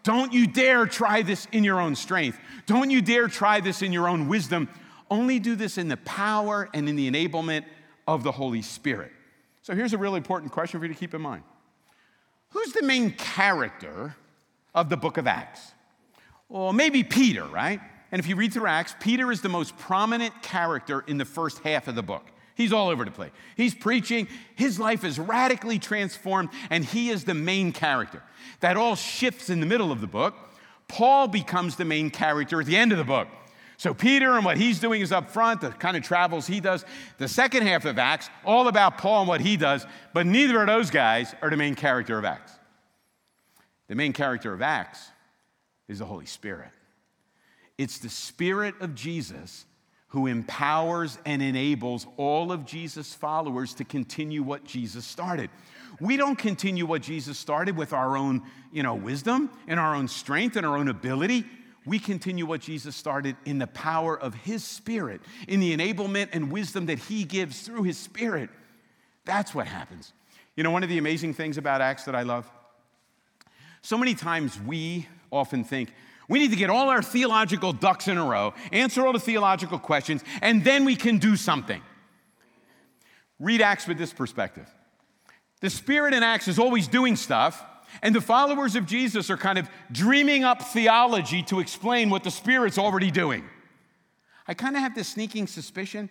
Don't 0.03 0.33
you 0.33 0.47
dare 0.47 0.85
try 0.85 1.21
this 1.21 1.47
in 1.51 1.63
your 1.63 1.79
own 1.79 1.95
strength. 1.95 2.37
Don't 2.65 2.89
you 2.89 3.01
dare 3.01 3.27
try 3.27 3.61
this 3.61 3.81
in 3.81 3.91
your 3.93 4.07
own 4.07 4.27
wisdom 4.27 4.69
only 5.13 5.37
do 5.37 5.55
this 5.55 5.77
in 5.77 5.87
the 5.87 5.97
power 5.97 6.67
and 6.73 6.89
in 6.89 6.95
the 6.95 7.09
enablement 7.09 7.65
of 8.07 8.23
the 8.23 8.31
Holy 8.31 8.63
Spirit. 8.63 9.11
So 9.61 9.75
here's 9.75 9.93
a 9.93 9.97
really 9.97 10.17
important 10.17 10.51
question 10.51 10.79
for 10.79 10.85
you 10.85 10.93
to 10.93 10.99
keep 10.99 11.13
in 11.13 11.21
mind 11.21 11.43
Who's 12.49 12.73
the 12.73 12.83
main 12.83 13.11
character 13.11 14.15
of 14.73 14.89
the 14.89 14.97
book 14.97 15.17
of 15.17 15.27
Acts? 15.27 15.71
Well, 16.49 16.73
maybe 16.73 17.03
Peter, 17.03 17.45
right? 17.45 17.79
And 18.11 18.19
if 18.19 18.27
you 18.27 18.35
read 18.35 18.53
through 18.53 18.67
Acts, 18.67 18.95
Peter 18.99 19.31
is 19.31 19.41
the 19.41 19.49
most 19.49 19.77
prominent 19.77 20.41
character 20.41 21.03
in 21.07 21.17
the 21.17 21.25
first 21.25 21.59
half 21.59 21.87
of 21.87 21.95
the 21.95 22.03
book. 22.03 22.25
He's 22.55 22.71
all 22.71 22.89
over 22.89 23.03
the 23.03 23.11
place. 23.11 23.31
He's 23.57 23.73
preaching. 23.73 24.27
His 24.55 24.79
life 24.79 25.03
is 25.03 25.17
radically 25.17 25.79
transformed, 25.79 26.49
and 26.69 26.85
he 26.85 27.09
is 27.09 27.23
the 27.23 27.33
main 27.33 27.71
character. 27.71 28.21
That 28.59 28.77
all 28.77 28.95
shifts 28.95 29.49
in 29.49 29.59
the 29.59 29.65
middle 29.65 29.91
of 29.91 30.01
the 30.01 30.07
book. 30.07 30.35
Paul 30.87 31.27
becomes 31.27 31.75
the 31.75 31.85
main 31.85 32.09
character 32.09 32.59
at 32.61 32.67
the 32.67 32.77
end 32.77 32.91
of 32.91 32.97
the 32.97 33.03
book. 33.03 33.27
So, 33.77 33.93
Peter 33.93 34.35
and 34.35 34.45
what 34.45 34.57
he's 34.57 34.79
doing 34.79 35.01
is 35.01 35.11
up 35.11 35.31
front, 35.31 35.61
the 35.61 35.71
kind 35.71 35.97
of 35.97 36.03
travels 36.03 36.45
he 36.45 36.59
does. 36.59 36.85
The 37.17 37.27
second 37.27 37.63
half 37.63 37.85
of 37.85 37.97
Acts, 37.97 38.29
all 38.45 38.67
about 38.67 38.97
Paul 38.97 39.21
and 39.21 39.27
what 39.27 39.41
he 39.41 39.57
does, 39.57 39.85
but 40.13 40.25
neither 40.25 40.61
of 40.61 40.67
those 40.67 40.91
guys 40.91 41.33
are 41.41 41.49
the 41.49 41.57
main 41.57 41.75
character 41.75 42.17
of 42.17 42.23
Acts. 42.23 42.53
The 43.87 43.95
main 43.95 44.13
character 44.13 44.53
of 44.53 44.61
Acts 44.61 45.09
is 45.87 45.99
the 45.99 46.05
Holy 46.05 46.27
Spirit. 46.27 46.69
It's 47.77 47.97
the 47.97 48.09
Spirit 48.09 48.75
of 48.79 48.93
Jesus 48.93 49.65
who 50.13 50.27
empowers 50.27 51.17
and 51.25 51.41
enables 51.41 52.05
all 52.17 52.51
of 52.51 52.65
Jesus' 52.65 53.15
followers 53.15 53.73
to 53.73 53.83
continue 53.83 54.43
what 54.43 54.63
Jesus 54.63 55.07
started. 55.07 55.49
We 55.99 56.17
don't 56.17 56.37
continue 56.37 56.85
what 56.85 57.01
Jesus 57.01 57.35
started 57.35 57.75
with 57.75 57.93
our 57.93 58.15
own, 58.15 58.43
you 58.71 58.83
know, 58.83 58.93
wisdom 58.93 59.49
and 59.67 59.79
our 59.79 59.95
own 59.95 60.07
strength 60.07 60.55
and 60.55 60.67
our 60.67 60.77
own 60.77 60.87
ability. 60.87 61.45
We 61.87 61.97
continue 61.97 62.45
what 62.45 62.61
Jesus 62.61 62.95
started 62.95 63.35
in 63.45 63.57
the 63.57 63.65
power 63.65 64.15
of 64.15 64.35
his 64.35 64.63
spirit, 64.63 65.19
in 65.47 65.59
the 65.59 65.75
enablement 65.75 66.29
and 66.31 66.51
wisdom 66.51 66.85
that 66.85 66.99
he 66.99 67.23
gives 67.23 67.61
through 67.63 67.81
his 67.81 67.97
spirit. 67.97 68.51
That's 69.25 69.55
what 69.55 69.65
happens. 69.65 70.13
You 70.55 70.61
know, 70.61 70.69
one 70.69 70.83
of 70.83 70.89
the 70.89 70.99
amazing 70.99 71.33
things 71.33 71.57
about 71.57 71.81
Acts 71.81 72.03
that 72.03 72.13
I 72.13 72.21
love? 72.21 72.47
So 73.81 73.97
many 73.97 74.13
times 74.13 74.61
we 74.61 75.07
often 75.31 75.63
think, 75.63 75.91
we 76.29 76.39
need 76.39 76.51
to 76.51 76.57
get 76.57 76.69
all 76.69 76.89
our 76.89 77.01
theological 77.01 77.73
ducks 77.73 78.07
in 78.07 78.17
a 78.17 78.25
row, 78.25 78.53
answer 78.71 79.05
all 79.05 79.13
the 79.13 79.19
theological 79.19 79.79
questions, 79.79 80.23
and 80.41 80.63
then 80.63 80.85
we 80.85 80.95
can 80.95 81.17
do 81.17 81.35
something. 81.35 81.81
Read 83.39 83.61
Acts 83.61 83.87
with 83.87 83.97
this 83.97 84.13
perspective. 84.13 84.69
The 85.61 85.69
Spirit 85.69 86.13
in 86.13 86.23
Acts 86.23 86.47
is 86.47 86.59
always 86.59 86.87
doing 86.87 87.15
stuff, 87.15 87.63
and 88.01 88.15
the 88.15 88.21
followers 88.21 88.75
of 88.75 88.85
Jesus 88.85 89.29
are 89.29 89.37
kind 89.37 89.57
of 89.57 89.69
dreaming 89.91 90.43
up 90.43 90.61
theology 90.61 91.43
to 91.43 91.59
explain 91.59 92.09
what 92.09 92.23
the 92.23 92.31
Spirit's 92.31 92.77
already 92.77 93.11
doing. 93.11 93.43
I 94.47 94.53
kind 94.53 94.75
of 94.75 94.81
have 94.81 94.95
this 94.95 95.07
sneaking 95.07 95.47
suspicion 95.47 96.09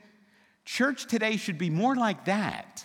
church 0.65 1.07
today 1.07 1.37
should 1.37 1.59
be 1.59 1.71
more 1.71 1.97
like 1.97 2.25
that 2.27 2.85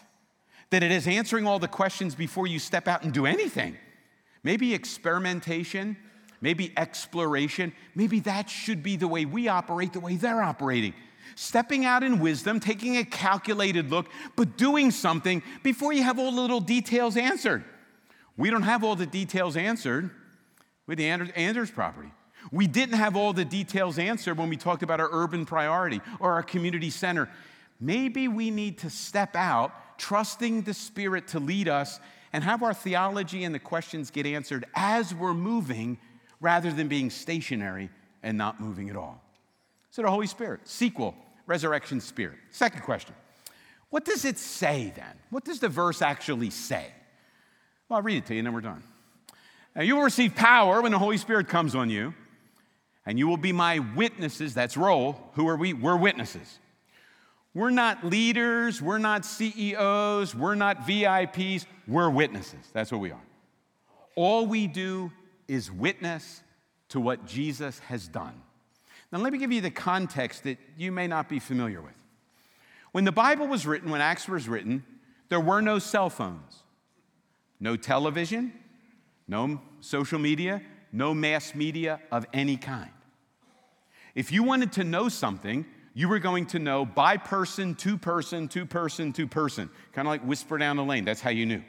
than 0.69 0.83
it 0.83 0.91
is 0.91 1.07
answering 1.07 1.47
all 1.47 1.59
the 1.59 1.67
questions 1.67 2.15
before 2.15 2.47
you 2.47 2.59
step 2.59 2.87
out 2.87 3.03
and 3.03 3.13
do 3.13 3.25
anything. 3.25 3.77
Maybe 4.43 4.73
experimentation 4.73 5.97
maybe 6.41 6.71
exploration, 6.77 7.73
maybe 7.95 8.19
that 8.21 8.49
should 8.49 8.83
be 8.83 8.95
the 8.95 9.07
way 9.07 9.25
we 9.25 9.47
operate, 9.47 9.93
the 9.93 9.99
way 9.99 10.15
they're 10.15 10.41
operating. 10.41 10.93
Stepping 11.35 11.85
out 11.85 12.03
in 12.03 12.19
wisdom, 12.19 12.59
taking 12.59 12.97
a 12.97 13.03
calculated 13.03 13.91
look, 13.91 14.07
but 14.35 14.57
doing 14.57 14.91
something 14.91 15.43
before 15.61 15.93
you 15.93 16.03
have 16.03 16.17
all 16.17 16.31
the 16.31 16.41
little 16.41 16.61
details 16.61 17.17
answered. 17.17 17.63
We 18.37 18.49
don't 18.49 18.63
have 18.63 18.83
all 18.83 18.95
the 18.95 19.05
details 19.05 19.57
answered 19.57 20.09
with 20.85 20.97
the 20.97 21.05
Anders 21.05 21.71
property. 21.71 22.11
We 22.51 22.67
didn't 22.67 22.95
have 22.95 23.15
all 23.15 23.33
the 23.33 23.45
details 23.45 23.99
answered 23.99 24.37
when 24.37 24.49
we 24.49 24.57
talked 24.57 24.83
about 24.83 24.99
our 24.99 25.09
urban 25.11 25.45
priority 25.45 26.01
or 26.19 26.33
our 26.33 26.43
community 26.43 26.89
center. 26.89 27.29
Maybe 27.79 28.27
we 28.27 28.51
need 28.51 28.79
to 28.79 28.89
step 28.89 29.35
out, 29.35 29.97
trusting 29.97 30.61
the 30.61 30.73
Spirit 30.73 31.27
to 31.29 31.39
lead 31.39 31.67
us 31.67 31.99
and 32.33 32.43
have 32.43 32.63
our 32.63 32.73
theology 32.73 33.43
and 33.43 33.53
the 33.53 33.59
questions 33.59 34.11
get 34.11 34.25
answered 34.25 34.65
as 34.75 35.13
we're 35.13 35.33
moving 35.33 35.97
rather 36.39 36.71
than 36.71 36.87
being 36.87 37.09
stationary 37.09 37.89
and 38.23 38.37
not 38.37 38.59
moving 38.59 38.89
at 38.89 38.95
all. 38.95 39.21
So 39.91 40.01
the 40.01 40.09
Holy 40.09 40.27
Spirit, 40.27 40.67
sequel, 40.67 41.15
resurrection 41.45 42.01
spirit. 42.01 42.37
Second 42.51 42.81
question 42.81 43.15
What 43.89 44.05
does 44.05 44.25
it 44.25 44.37
say 44.37 44.93
then? 44.95 45.17
What 45.29 45.45
does 45.45 45.59
the 45.59 45.69
verse 45.69 46.01
actually 46.01 46.49
say? 46.49 46.85
Well, 47.89 47.97
I'll 47.97 48.03
read 48.03 48.17
it 48.17 48.25
to 48.27 48.33
you 48.33 48.39
and 48.39 48.47
then 48.47 48.53
we're 48.53 48.61
done. 48.61 48.83
Now, 49.75 49.83
you 49.83 49.95
will 49.95 50.03
receive 50.03 50.35
power 50.35 50.81
when 50.81 50.91
the 50.91 50.99
Holy 50.99 51.17
Spirit 51.17 51.47
comes 51.47 51.75
on 51.75 51.91
you, 51.91 52.15
and 53.05 53.19
you 53.19 53.27
will 53.27 53.37
be 53.37 53.51
my 53.51 53.79
witnesses. 53.79 54.55
That's 54.55 54.75
role. 54.75 55.15
Who 55.33 55.47
are 55.47 55.55
we? 55.55 55.73
We're 55.73 55.95
witnesses. 55.95 56.59
We're 57.53 57.69
not 57.71 58.03
leaders, 58.03 58.81
we're 58.83 58.99
not 58.99 59.25
CEOs, 59.25 60.35
we're 60.35 60.53
not 60.53 60.85
VIPs, 60.85 61.65
we're 61.87 62.09
witnesses. 62.09 62.59
That's 62.71 62.91
what 62.91 63.01
we 63.01 63.09
are. 63.09 63.21
All 64.15 64.45
we 64.45 64.67
do 64.67 65.11
is 65.47 65.71
witness 65.71 66.43
to 66.89 66.99
what 66.99 67.25
Jesus 67.25 67.79
has 67.79 68.07
done. 68.07 68.41
Now, 69.11 69.19
let 69.19 69.31
me 69.31 69.39
give 69.39 69.51
you 69.51 69.61
the 69.61 69.71
context 69.71 70.43
that 70.43 70.57
you 70.77 70.91
may 70.91 71.07
not 71.07 71.29
be 71.29 71.39
familiar 71.39 71.81
with. 71.81 71.93
When 72.91 73.05
the 73.05 73.11
Bible 73.11 73.47
was 73.47 73.65
written, 73.65 73.89
when 73.89 74.01
Acts 74.01 74.27
was 74.27 74.49
written, 74.49 74.83
there 75.29 75.39
were 75.39 75.61
no 75.61 75.79
cell 75.79 76.09
phones, 76.09 76.63
no 77.59 77.75
television, 77.75 78.53
no 79.27 79.61
social 79.81 80.19
media, 80.19 80.61
no 80.91 81.13
mass 81.13 81.53
media 81.53 82.01
of 82.11 82.25
any 82.33 82.57
kind. 82.57 82.91
If 84.15 84.31
you 84.31 84.43
wanted 84.43 84.71
to 84.73 84.83
know 84.83 85.09
something, 85.09 85.65
you 85.93 86.09
were 86.09 86.19
going 86.19 86.45
to 86.47 86.59
know 86.59 86.85
by 86.85 87.17
person, 87.17 87.75
to 87.75 87.97
person, 87.97 88.47
to 88.49 88.65
person, 88.65 89.13
to 89.13 89.27
person, 89.27 89.69
kind 89.93 90.07
of 90.07 90.11
like 90.11 90.21
whisper 90.25 90.57
down 90.57 90.77
the 90.77 90.83
lane. 90.83 91.05
That's 91.05 91.21
how 91.21 91.29
you 91.29 91.45
knew. 91.45 91.63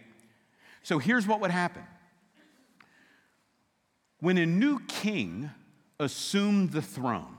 So 0.83 0.99
here's 0.99 1.27
what 1.27 1.41
would 1.41 1.51
happen 1.51 1.83
when 4.21 4.39
a 4.39 4.47
new 4.47 4.81
king 4.87 5.51
assumed 6.01 6.73
the 6.73 6.83
throne, 6.83 7.37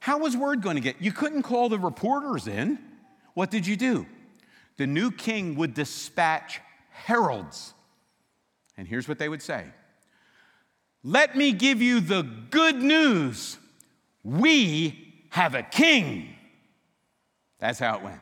how 0.00 0.18
was 0.18 0.36
word 0.36 0.62
going 0.62 0.76
to 0.76 0.80
get? 0.80 1.00
You 1.00 1.12
couldn't 1.12 1.42
call 1.42 1.68
the 1.68 1.78
reporters 1.78 2.46
in. 2.46 2.78
What 3.34 3.50
did 3.50 3.66
you 3.66 3.76
do? 3.76 4.06
The 4.78 4.86
new 4.86 5.10
king 5.10 5.56
would 5.56 5.74
dispatch 5.74 6.60
heralds. 6.90 7.74
And 8.76 8.88
here's 8.88 9.06
what 9.06 9.18
they 9.18 9.28
would 9.28 9.42
say 9.42 9.66
Let 11.04 11.36
me 11.36 11.52
give 11.52 11.82
you 11.82 12.00
the 12.00 12.22
good 12.22 12.76
news. 12.76 13.58
We 14.24 15.26
have 15.30 15.54
a 15.54 15.62
king. 15.62 16.34
That's 17.58 17.78
how 17.78 17.96
it 17.96 18.02
went. 18.02 18.20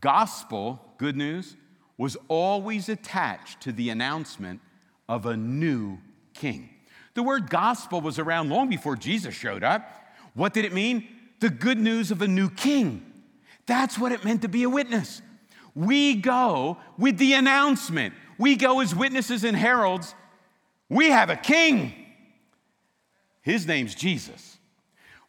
Gospel, 0.00 0.80
good 0.98 1.16
news, 1.16 1.56
was 1.96 2.16
always 2.28 2.88
attached 2.88 3.60
to 3.62 3.72
the 3.72 3.88
announcement 3.90 4.60
of 5.08 5.26
a 5.26 5.36
new 5.36 5.98
king. 6.32 6.70
The 7.14 7.22
word 7.22 7.48
gospel 7.48 8.00
was 8.00 8.18
around 8.18 8.50
long 8.50 8.68
before 8.68 8.96
Jesus 8.96 9.34
showed 9.34 9.62
up. 9.62 9.88
What 10.34 10.52
did 10.52 10.64
it 10.64 10.72
mean? 10.72 11.06
The 11.40 11.50
good 11.50 11.78
news 11.78 12.10
of 12.10 12.22
a 12.22 12.28
new 12.28 12.50
king. 12.50 13.04
That's 13.66 13.98
what 13.98 14.12
it 14.12 14.24
meant 14.24 14.42
to 14.42 14.48
be 14.48 14.64
a 14.64 14.68
witness. 14.68 15.22
We 15.74 16.14
go 16.14 16.78
with 16.98 17.18
the 17.18 17.34
announcement, 17.34 18.14
we 18.38 18.56
go 18.56 18.80
as 18.80 18.94
witnesses 18.94 19.44
and 19.44 19.56
heralds. 19.56 20.14
We 20.88 21.10
have 21.10 21.30
a 21.30 21.36
king. 21.36 21.92
His 23.42 23.66
name's 23.66 23.94
Jesus. 23.94 24.58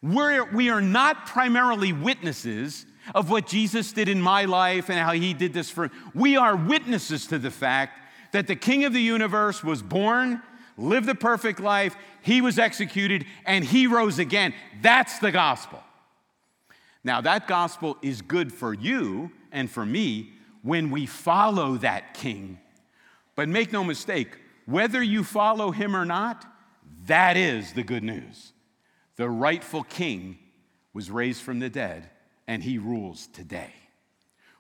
We're, 0.02 0.44
we 0.52 0.70
are 0.70 0.82
not 0.82 1.26
primarily 1.26 1.94
witnesses 1.94 2.86
of 3.14 3.30
what 3.30 3.48
Jesus 3.48 3.92
did 3.92 4.10
in 4.10 4.22
my 4.22 4.46
life 4.46 4.90
and 4.90 5.00
how 5.00 5.14
he 5.14 5.34
did 5.34 5.54
this 5.54 5.70
for. 5.70 5.92
We 6.14 6.38
are 6.38 6.56
witnesses 6.56 7.28
to 7.28 7.40
the 7.40 7.52
fact 7.52 8.00
that 8.36 8.48
the 8.48 8.56
King 8.56 8.84
of 8.84 8.92
the 8.92 9.02
universe 9.02 9.64
was 9.64 9.82
born, 9.82 10.42
lived 10.78 11.08
the 11.08 11.16
perfect 11.16 11.62
life, 11.62 11.96
he 12.22 12.42
was 12.42 12.60
executed, 12.60 13.26
and 13.46 13.64
he 13.64 13.88
rose 13.88 14.20
again. 14.20 14.54
That's 14.82 15.20
the 15.20 15.32
gospel. 15.32 15.82
Now, 17.02 17.22
that 17.22 17.48
gospel 17.48 17.98
is 18.02 18.22
good 18.22 18.52
for 18.52 18.74
you 18.74 19.32
and 19.54 19.72
for 19.72 19.86
me 19.86 20.34
when 20.64 20.92
we 20.92 21.06
follow 21.06 21.78
that 21.78 22.14
king. 22.14 22.60
But 23.36 23.48
make 23.48 23.72
no 23.72 23.86
mistake, 23.86 24.38
whether 24.66 25.02
you 25.02 25.24
follow 25.24 25.72
him 25.72 25.96
or 25.96 26.04
not, 26.04 26.46
that 27.06 27.38
is 27.38 27.72
the 27.72 27.84
good 27.84 28.04
news. 28.04 28.52
The 29.16 29.30
rightful 29.30 29.84
king 29.84 30.40
was 30.94 31.10
raised 31.10 31.42
from 31.42 31.60
the 31.60 31.70
dead, 31.70 32.10
and 32.50 32.62
he 32.62 32.80
rules 32.80 33.28
today. 33.28 33.74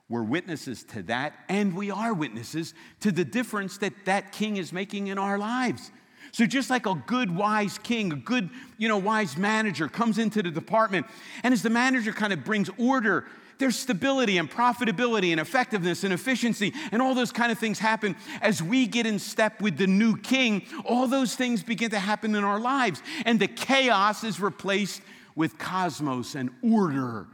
We're 0.07 0.23
witnesses 0.23 0.83
to 0.85 1.01
that, 1.03 1.33
and 1.49 1.75
we 1.75 1.89
are 1.89 2.13
witnesses 2.13 2.73
to 2.99 3.11
the 3.11 3.25
difference 3.25 3.79
that 3.79 3.93
that 4.05 4.31
king 4.31 4.57
is 4.57 4.71
making 4.71 5.07
in 5.07 5.17
our 5.17 5.39
lives. 5.39 5.91
So 6.31 6.45
just 6.45 6.69
like 6.69 6.85
a 6.85 6.93
good 7.07 7.35
wise 7.35 7.79
king, 7.79 8.11
a 8.11 8.15
good, 8.15 8.49
you 8.77 8.87
know, 8.87 8.97
wise 8.97 9.35
manager 9.35 9.87
comes 9.87 10.17
into 10.17 10.43
the 10.43 10.51
department, 10.51 11.07
and 11.43 11.53
as 11.53 11.63
the 11.63 11.71
manager 11.71 12.11
kind 12.11 12.33
of 12.33 12.43
brings 12.43 12.69
order, 12.77 13.25
there's 13.57 13.79
stability 13.79 14.37
and 14.37 14.51
profitability 14.51 15.31
and 15.31 15.39
effectiveness 15.39 16.03
and 16.03 16.13
efficiency 16.13 16.73
and 16.91 17.01
all 17.01 17.15
those 17.15 17.31
kind 17.31 17.51
of 17.51 17.57
things 17.57 17.79
happen 17.79 18.15
as 18.41 18.61
we 18.61 18.85
get 18.85 19.05
in 19.05 19.17
step 19.17 19.61
with 19.61 19.77
the 19.77 19.87
new 19.87 20.17
king. 20.17 20.63
All 20.83 21.07
those 21.07 21.35
things 21.35 21.63
begin 21.63 21.89
to 21.91 21.99
happen 21.99 22.35
in 22.35 22.43
our 22.43 22.59
lives, 22.59 23.01
and 23.25 23.39
the 23.39 23.47
chaos 23.47 24.23
is 24.23 24.39
replaced 24.39 25.01
with 25.35 25.57
cosmos 25.57 26.35
and 26.35 26.49
order 26.61 27.27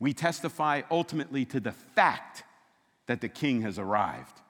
we 0.00 0.12
testify 0.12 0.82
ultimately 0.90 1.44
to 1.46 1.60
the 1.60 1.72
fact 1.72 2.44
that 3.06 3.20
the 3.20 3.28
king 3.28 3.62
has 3.62 3.78
arrived. 3.78 4.40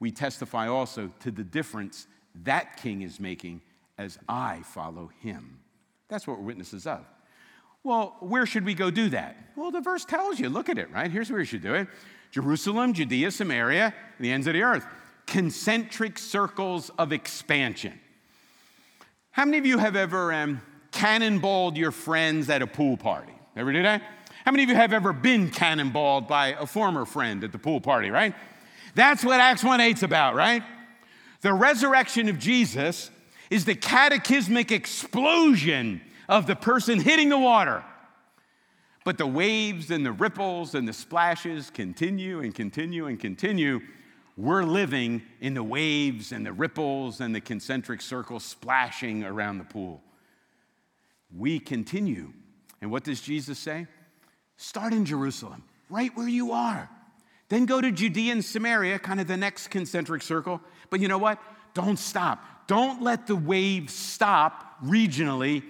We 0.00 0.10
testify 0.10 0.68
also 0.68 1.10
to 1.20 1.30
the 1.30 1.44
difference 1.44 2.06
that 2.44 2.76
king 2.76 3.02
is 3.02 3.18
making 3.18 3.62
as 3.96 4.18
I 4.28 4.62
follow 4.64 5.10
him. 5.20 5.60
That's 6.08 6.26
what 6.26 6.38
we're 6.38 6.44
witnesses 6.44 6.86
of. 6.86 7.04
Well, 7.84 8.16
where 8.20 8.46
should 8.46 8.64
we 8.64 8.74
go 8.74 8.90
do 8.90 9.08
that? 9.10 9.36
Well, 9.56 9.70
the 9.70 9.80
verse 9.80 10.04
tells 10.04 10.38
you. 10.38 10.48
Look 10.48 10.68
at 10.68 10.78
it, 10.78 10.90
right? 10.90 11.10
Here's 11.10 11.30
where 11.30 11.40
you 11.40 11.46
should 11.46 11.62
do 11.62 11.74
it 11.74 11.88
Jerusalem, 12.30 12.92
Judea, 12.92 13.30
Samaria, 13.30 13.94
the 14.20 14.30
ends 14.30 14.46
of 14.46 14.54
the 14.54 14.62
earth. 14.62 14.86
Concentric 15.26 16.18
circles 16.18 16.90
of 16.98 17.12
expansion. 17.12 17.98
How 19.30 19.44
many 19.44 19.58
of 19.58 19.66
you 19.66 19.78
have 19.78 19.94
ever 19.94 20.32
um, 20.32 20.60
cannonballed 20.90 21.76
your 21.76 21.92
friends 21.92 22.48
at 22.48 22.62
a 22.62 22.66
pool 22.66 22.96
party? 22.96 23.32
Ever 23.56 23.72
do 23.72 23.82
that? 23.82 24.02
How 24.48 24.52
many 24.52 24.62
of 24.62 24.70
you 24.70 24.76
have 24.76 24.94
ever 24.94 25.12
been 25.12 25.50
cannonballed 25.50 26.26
by 26.26 26.54
a 26.58 26.64
former 26.64 27.04
friend 27.04 27.44
at 27.44 27.52
the 27.52 27.58
pool 27.58 27.82
party, 27.82 28.08
right? 28.08 28.34
That's 28.94 29.22
what 29.22 29.40
Acts 29.40 29.62
1 29.62 29.78
8's 29.78 30.02
about, 30.02 30.36
right? 30.36 30.62
The 31.42 31.52
resurrection 31.52 32.30
of 32.30 32.38
Jesus 32.38 33.10
is 33.50 33.66
the 33.66 33.74
cataclysmic 33.74 34.72
explosion 34.72 36.00
of 36.30 36.46
the 36.46 36.56
person 36.56 36.98
hitting 36.98 37.28
the 37.28 37.36
water. 37.36 37.84
But 39.04 39.18
the 39.18 39.26
waves 39.26 39.90
and 39.90 40.06
the 40.06 40.12
ripples 40.12 40.74
and 40.74 40.88
the 40.88 40.94
splashes 40.94 41.68
continue 41.68 42.40
and 42.40 42.54
continue 42.54 43.04
and 43.04 43.20
continue. 43.20 43.82
We're 44.38 44.64
living 44.64 45.20
in 45.42 45.52
the 45.52 45.62
waves 45.62 46.32
and 46.32 46.46
the 46.46 46.54
ripples 46.54 47.20
and 47.20 47.34
the 47.34 47.42
concentric 47.42 48.00
circles 48.00 48.44
splashing 48.44 49.24
around 49.24 49.58
the 49.58 49.64
pool. 49.64 50.00
We 51.36 51.60
continue. 51.60 52.32
And 52.80 52.90
what 52.90 53.04
does 53.04 53.20
Jesus 53.20 53.58
say? 53.58 53.88
Start 54.58 54.92
in 54.92 55.04
Jerusalem, 55.04 55.62
right 55.88 56.14
where 56.16 56.28
you 56.28 56.50
are. 56.50 56.90
Then 57.48 57.64
go 57.64 57.80
to 57.80 57.92
Judea 57.92 58.32
and 58.32 58.44
Samaria, 58.44 58.98
kind 58.98 59.20
of 59.20 59.28
the 59.28 59.36
next 59.36 59.68
concentric 59.68 60.20
circle. 60.20 60.60
But 60.90 61.00
you 61.00 61.06
know 61.06 61.16
what? 61.16 61.40
Don't 61.74 61.98
stop. 61.98 62.66
Don't 62.66 63.00
let 63.00 63.28
the 63.28 63.36
wave 63.36 63.88
stop 63.88 64.82
regionally. 64.84 65.62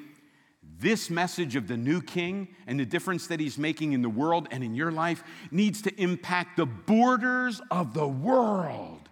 This 0.81 1.11
message 1.11 1.55
of 1.55 1.69
the 1.69 1.77
new 1.77 2.01
king 2.01 2.49
and 2.67 2.81
the 2.81 2.87
difference 2.87 3.27
that 3.27 3.41
he's 3.41 3.59
making 3.59 3.93
in 3.93 4.01
the 4.01 4.09
world 4.09 4.49
and 4.51 4.65
in 4.65 4.75
your 4.75 4.91
life 4.91 5.23
needs 5.51 5.83
to 5.83 5.95
impact 6.01 6.57
the 6.57 6.67
borders 6.67 7.61
of 7.71 7.93
the 7.93 8.09
world. 8.09 9.11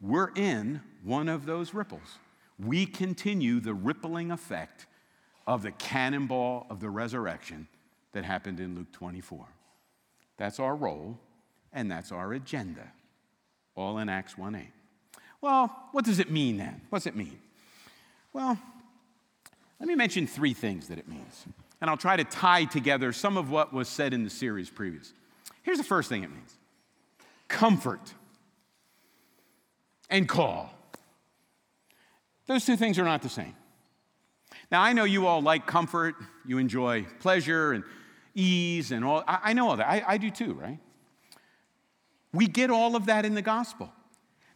We're 0.00 0.32
in 0.34 0.80
one 1.04 1.28
of 1.28 1.44
those 1.44 1.74
ripples. 1.74 2.18
We 2.58 2.86
continue 2.86 3.60
the 3.60 3.74
rippling 3.74 4.30
effect 4.30 4.86
of 5.46 5.62
the 5.62 5.72
cannonball 5.72 6.66
of 6.70 6.80
the 6.80 6.88
resurrection 6.88 7.68
that 8.16 8.24
happened 8.24 8.60
in 8.60 8.74
Luke 8.74 8.90
24. 8.92 9.44
That's 10.38 10.58
our 10.58 10.74
role 10.74 11.18
and 11.70 11.90
that's 11.90 12.10
our 12.10 12.32
agenda, 12.32 12.90
all 13.74 13.98
in 13.98 14.08
Acts 14.08 14.38
1 14.38 14.54
8. 14.54 14.66
Well, 15.42 15.70
what 15.92 16.06
does 16.06 16.18
it 16.18 16.30
mean 16.30 16.56
then? 16.56 16.80
What's 16.88 17.06
it 17.06 17.14
mean? 17.14 17.38
Well, 18.32 18.58
let 19.78 19.86
me 19.86 19.94
mention 19.94 20.26
three 20.26 20.54
things 20.54 20.88
that 20.88 20.98
it 20.98 21.06
means, 21.06 21.44
and 21.82 21.90
I'll 21.90 21.98
try 21.98 22.16
to 22.16 22.24
tie 22.24 22.64
together 22.64 23.12
some 23.12 23.36
of 23.36 23.50
what 23.50 23.74
was 23.74 23.86
said 23.86 24.14
in 24.14 24.24
the 24.24 24.30
series 24.30 24.70
previous. 24.70 25.12
Here's 25.62 25.76
the 25.76 25.84
first 25.84 26.08
thing 26.08 26.22
it 26.22 26.30
means 26.30 26.54
comfort 27.48 28.14
and 30.08 30.26
call. 30.26 30.72
Those 32.46 32.64
two 32.64 32.78
things 32.78 32.98
are 32.98 33.04
not 33.04 33.20
the 33.20 33.28
same. 33.28 33.54
Now, 34.70 34.80
I 34.80 34.94
know 34.94 35.04
you 35.04 35.26
all 35.26 35.42
like 35.42 35.66
comfort, 35.66 36.14
you 36.46 36.56
enjoy 36.56 37.04
pleasure 37.20 37.72
and 37.72 37.84
ease 38.36 38.92
and 38.92 39.04
all. 39.04 39.24
I, 39.26 39.38
I 39.44 39.52
know 39.52 39.70
all 39.70 39.76
that. 39.76 39.88
I, 39.88 40.04
I 40.06 40.18
do 40.18 40.30
too, 40.30 40.54
right? 40.54 40.78
We 42.32 42.46
get 42.46 42.70
all 42.70 42.94
of 42.94 43.06
that 43.06 43.24
in 43.24 43.34
the 43.34 43.42
gospel. 43.42 43.90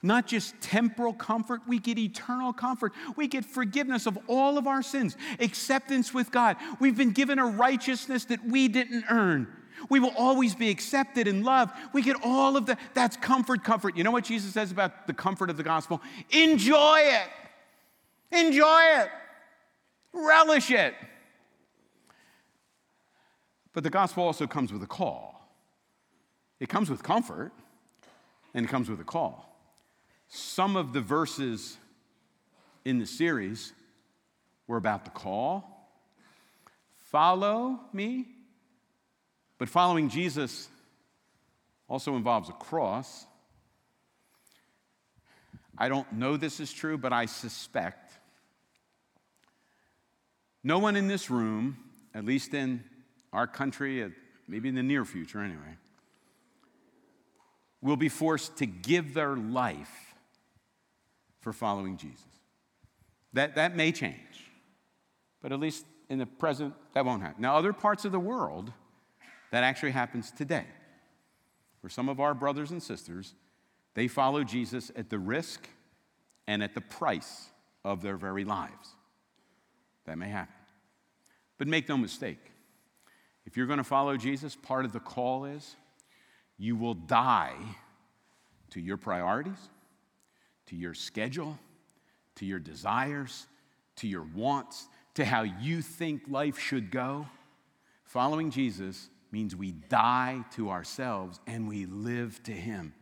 Not 0.02 0.26
just 0.26 0.58
temporal 0.60 1.12
comfort, 1.12 1.60
we 1.66 1.78
get 1.78 1.98
eternal 1.98 2.52
comfort. 2.52 2.92
We 3.16 3.26
get 3.26 3.44
forgiveness 3.44 4.06
of 4.06 4.18
all 4.28 4.56
of 4.56 4.66
our 4.66 4.82
sins, 4.82 5.16
acceptance 5.40 6.14
with 6.14 6.30
God. 6.30 6.56
We've 6.78 6.96
been 6.96 7.10
given 7.10 7.38
a 7.38 7.46
righteousness 7.46 8.24
that 8.26 8.44
we 8.46 8.68
didn't 8.68 9.04
earn. 9.10 9.46
We 9.88 10.00
will 10.00 10.12
always 10.16 10.54
be 10.54 10.70
accepted 10.70 11.26
and 11.26 11.44
loved. 11.44 11.72
We 11.92 12.02
get 12.02 12.16
all 12.22 12.56
of 12.56 12.66
that. 12.66 12.78
That's 12.94 13.16
comfort, 13.16 13.64
comfort. 13.64 13.96
You 13.96 14.04
know 14.04 14.10
what 14.10 14.24
Jesus 14.24 14.52
says 14.52 14.70
about 14.70 15.06
the 15.06 15.14
comfort 15.14 15.50
of 15.50 15.56
the 15.56 15.62
gospel? 15.62 16.00
Enjoy 16.30 17.00
it. 17.00 17.28
Enjoy 18.38 18.80
it. 19.00 19.10
Relish 20.12 20.70
it. 20.70 20.94
But 23.72 23.84
the 23.84 23.90
gospel 23.90 24.24
also 24.24 24.46
comes 24.46 24.72
with 24.72 24.82
a 24.82 24.86
call. 24.86 25.36
It 26.58 26.68
comes 26.68 26.90
with 26.90 27.02
comfort, 27.02 27.52
and 28.52 28.66
it 28.66 28.68
comes 28.68 28.90
with 28.90 29.00
a 29.00 29.04
call. 29.04 29.46
Some 30.28 30.76
of 30.76 30.92
the 30.92 31.00
verses 31.00 31.76
in 32.84 32.98
the 32.98 33.06
series 33.06 33.72
were 34.66 34.76
about 34.76 35.04
the 35.04 35.10
call. 35.10 35.90
Follow 36.98 37.80
me. 37.92 38.28
But 39.58 39.68
following 39.68 40.08
Jesus 40.08 40.68
also 41.88 42.16
involves 42.16 42.48
a 42.48 42.52
cross. 42.52 43.26
I 45.76 45.88
don't 45.88 46.10
know 46.12 46.36
this 46.36 46.60
is 46.60 46.72
true, 46.72 46.98
but 46.98 47.12
I 47.12 47.26
suspect 47.26 48.12
no 50.62 50.78
one 50.78 50.94
in 50.94 51.08
this 51.08 51.30
room, 51.30 51.78
at 52.14 52.24
least 52.24 52.52
in 52.52 52.84
our 53.32 53.46
country, 53.46 54.02
uh, 54.02 54.08
maybe 54.48 54.68
in 54.68 54.74
the 54.74 54.82
near 54.82 55.04
future 55.04 55.40
anyway, 55.40 55.76
will 57.80 57.96
be 57.96 58.08
forced 58.08 58.56
to 58.58 58.66
give 58.66 59.14
their 59.14 59.36
life 59.36 60.14
for 61.40 61.52
following 61.52 61.96
Jesus. 61.96 62.24
That, 63.32 63.54
that 63.54 63.76
may 63.76 63.92
change, 63.92 64.50
but 65.40 65.52
at 65.52 65.60
least 65.60 65.86
in 66.08 66.18
the 66.18 66.26
present, 66.26 66.74
that 66.94 67.04
won't 67.04 67.22
happen. 67.22 67.40
Now, 67.40 67.56
other 67.56 67.72
parts 67.72 68.04
of 68.04 68.12
the 68.12 68.20
world, 68.20 68.72
that 69.50 69.64
actually 69.64 69.92
happens 69.92 70.30
today. 70.30 70.66
For 71.80 71.88
some 71.88 72.08
of 72.08 72.20
our 72.20 72.34
brothers 72.34 72.70
and 72.70 72.82
sisters, 72.82 73.34
they 73.94 74.08
follow 74.08 74.44
Jesus 74.44 74.92
at 74.96 75.08
the 75.08 75.18
risk 75.18 75.68
and 76.46 76.62
at 76.62 76.74
the 76.74 76.80
price 76.80 77.50
of 77.84 78.02
their 78.02 78.16
very 78.16 78.44
lives. 78.44 78.94
That 80.04 80.18
may 80.18 80.28
happen. 80.28 80.54
But 81.58 81.68
make 81.68 81.88
no 81.88 81.96
mistake, 81.96 82.49
if 83.50 83.56
you're 83.56 83.66
going 83.66 83.78
to 83.78 83.84
follow 83.84 84.16
Jesus, 84.16 84.54
part 84.54 84.84
of 84.84 84.92
the 84.92 85.00
call 85.00 85.44
is 85.44 85.74
you 86.56 86.76
will 86.76 86.94
die 86.94 87.56
to 88.70 88.80
your 88.80 88.96
priorities, 88.96 89.58
to 90.66 90.76
your 90.76 90.94
schedule, 90.94 91.58
to 92.36 92.46
your 92.46 92.60
desires, 92.60 93.48
to 93.96 94.06
your 94.06 94.22
wants, 94.36 94.86
to 95.14 95.24
how 95.24 95.42
you 95.42 95.82
think 95.82 96.22
life 96.28 96.60
should 96.60 96.92
go. 96.92 97.26
Following 98.04 98.52
Jesus 98.52 99.10
means 99.32 99.56
we 99.56 99.72
die 99.72 100.44
to 100.54 100.70
ourselves 100.70 101.40
and 101.48 101.66
we 101.66 101.86
live 101.86 102.40
to 102.44 102.52
Him. 102.52 102.94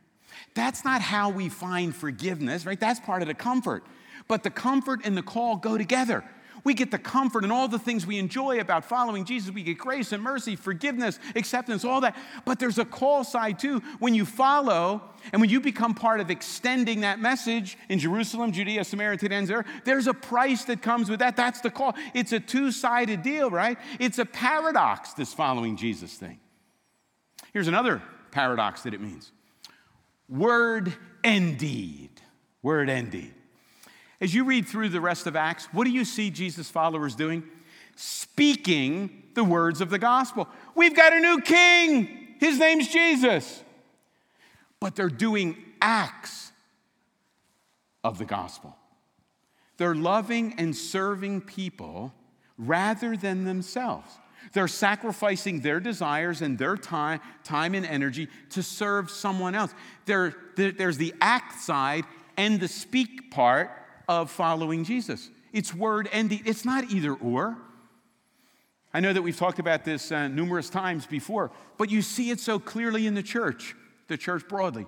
That's 0.54 0.82
not 0.82 1.02
how 1.02 1.28
we 1.28 1.50
find 1.50 1.94
forgiveness, 1.94 2.64
right? 2.64 2.80
That's 2.80 3.00
part 3.00 3.20
of 3.20 3.28
the 3.28 3.34
comfort. 3.34 3.84
But 4.28 4.44
the 4.44 4.50
comfort 4.50 5.00
and 5.04 5.14
the 5.14 5.22
call 5.22 5.56
go 5.56 5.76
together. 5.76 6.24
We 6.64 6.74
get 6.74 6.90
the 6.90 6.98
comfort 6.98 7.44
and 7.44 7.52
all 7.52 7.68
the 7.68 7.78
things 7.78 8.06
we 8.06 8.18
enjoy 8.18 8.60
about 8.60 8.84
following 8.84 9.24
Jesus. 9.24 9.50
We 9.50 9.62
get 9.62 9.78
grace 9.78 10.12
and 10.12 10.22
mercy, 10.22 10.56
forgiveness, 10.56 11.18
acceptance, 11.36 11.84
all 11.84 12.00
that. 12.02 12.16
But 12.44 12.58
there's 12.58 12.78
a 12.78 12.84
call 12.84 13.24
side 13.24 13.58
too. 13.58 13.80
When 13.98 14.14
you 14.14 14.24
follow 14.24 15.02
and 15.32 15.40
when 15.40 15.50
you 15.50 15.60
become 15.60 15.94
part 15.94 16.20
of 16.20 16.30
extending 16.30 17.00
that 17.00 17.20
message 17.20 17.76
in 17.88 17.98
Jerusalem, 17.98 18.52
Judea, 18.52 18.84
Samaria, 18.84 19.18
to 19.18 19.28
the 19.28 19.34
ends 19.34 19.48
there, 19.48 19.64
there's 19.84 20.06
a 20.06 20.14
price 20.14 20.64
that 20.64 20.82
comes 20.82 21.10
with 21.10 21.20
that. 21.20 21.36
That's 21.36 21.60
the 21.60 21.70
call. 21.70 21.94
It's 22.14 22.32
a 22.32 22.40
two 22.40 22.72
sided 22.72 23.22
deal, 23.22 23.50
right? 23.50 23.78
It's 23.98 24.18
a 24.18 24.24
paradox, 24.24 25.12
this 25.14 25.32
following 25.34 25.76
Jesus 25.76 26.14
thing. 26.14 26.38
Here's 27.52 27.68
another 27.68 28.02
paradox 28.30 28.82
that 28.82 28.94
it 28.94 29.00
means 29.00 29.32
word 30.28 30.94
and 31.24 31.58
deed. 31.58 32.10
Word 32.62 32.90
and 32.90 33.10
deed. 33.10 33.34
As 34.20 34.34
you 34.34 34.44
read 34.44 34.66
through 34.66 34.88
the 34.88 35.00
rest 35.00 35.26
of 35.26 35.36
Acts, 35.36 35.66
what 35.72 35.84
do 35.84 35.90
you 35.90 36.04
see 36.04 36.30
Jesus' 36.30 36.70
followers 36.70 37.14
doing? 37.14 37.44
Speaking 37.94 39.24
the 39.34 39.44
words 39.44 39.80
of 39.80 39.90
the 39.90 39.98
gospel. 39.98 40.48
We've 40.74 40.96
got 40.96 41.12
a 41.12 41.20
new 41.20 41.40
king. 41.40 42.36
His 42.40 42.58
name's 42.58 42.88
Jesus. 42.88 43.62
But 44.80 44.96
they're 44.96 45.08
doing 45.08 45.56
acts 45.80 46.52
of 48.02 48.18
the 48.18 48.24
gospel. 48.24 48.76
They're 49.76 49.94
loving 49.94 50.54
and 50.58 50.76
serving 50.76 51.42
people 51.42 52.12
rather 52.56 53.16
than 53.16 53.44
themselves. 53.44 54.10
They're 54.52 54.68
sacrificing 54.68 55.60
their 55.60 55.78
desires 55.78 56.42
and 56.42 56.58
their 56.58 56.76
time, 56.76 57.20
time 57.44 57.74
and 57.74 57.86
energy 57.86 58.28
to 58.50 58.62
serve 58.62 59.10
someone 59.10 59.54
else. 59.54 59.72
There, 60.06 60.34
there's 60.56 60.96
the 60.96 61.14
act 61.20 61.60
side 61.60 62.04
and 62.36 62.58
the 62.58 62.68
speak 62.68 63.30
part 63.30 63.70
of 64.08 64.30
following 64.30 64.84
Jesus. 64.84 65.30
It's 65.52 65.74
word 65.74 66.08
and 66.12 66.30
deed. 66.30 66.42
It's 66.44 66.64
not 66.64 66.90
either 66.90 67.14
or. 67.14 67.56
I 68.92 69.00
know 69.00 69.12
that 69.12 69.22
we've 69.22 69.36
talked 69.36 69.58
about 69.58 69.84
this 69.84 70.10
uh, 70.10 70.28
numerous 70.28 70.70
times 70.70 71.06
before, 71.06 71.50
but 71.76 71.90
you 71.90 72.00
see 72.00 72.30
it 72.30 72.40
so 72.40 72.58
clearly 72.58 73.06
in 73.06 73.14
the 73.14 73.22
church, 73.22 73.74
the 74.08 74.16
church 74.16 74.48
broadly. 74.48 74.86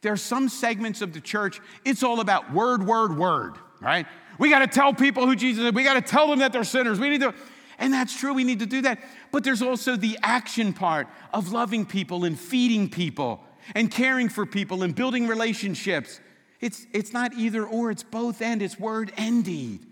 There 0.00 0.12
are 0.12 0.18
some 0.18 0.48
segments 0.48 1.02
of 1.02 1.12
the 1.12 1.20
church, 1.20 1.60
it's 1.84 2.02
all 2.02 2.20
about 2.20 2.52
word, 2.52 2.86
word, 2.86 3.16
word, 3.16 3.54
right? 3.80 4.06
We 4.38 4.50
got 4.50 4.60
to 4.60 4.66
tell 4.66 4.92
people 4.92 5.26
who 5.26 5.36
Jesus 5.36 5.64
is. 5.64 5.72
We 5.72 5.84
got 5.84 5.94
to 5.94 6.02
tell 6.02 6.28
them 6.28 6.40
that 6.40 6.52
they're 6.52 6.64
sinners. 6.64 6.98
We 6.98 7.10
need 7.10 7.20
to. 7.20 7.34
And 7.78 7.92
that's 7.92 8.18
true, 8.18 8.34
we 8.34 8.44
need 8.44 8.60
to 8.60 8.66
do 8.66 8.82
that. 8.82 9.00
But 9.32 9.44
there's 9.44 9.62
also 9.62 9.96
the 9.96 10.18
action 10.22 10.72
part 10.72 11.08
of 11.32 11.52
loving 11.52 11.84
people 11.84 12.24
and 12.24 12.38
feeding 12.38 12.88
people 12.88 13.42
and 13.74 13.90
caring 13.90 14.28
for 14.28 14.46
people 14.46 14.82
and 14.82 14.94
building 14.94 15.26
relationships. 15.26 16.20
It's, 16.64 16.86
it's 16.94 17.12
not 17.12 17.34
either 17.34 17.62
or, 17.62 17.90
it's 17.90 18.02
both 18.02 18.40
and, 18.40 18.62
it's 18.62 18.80
word 18.80 19.12
and 19.18 19.44
deed. 19.44 19.84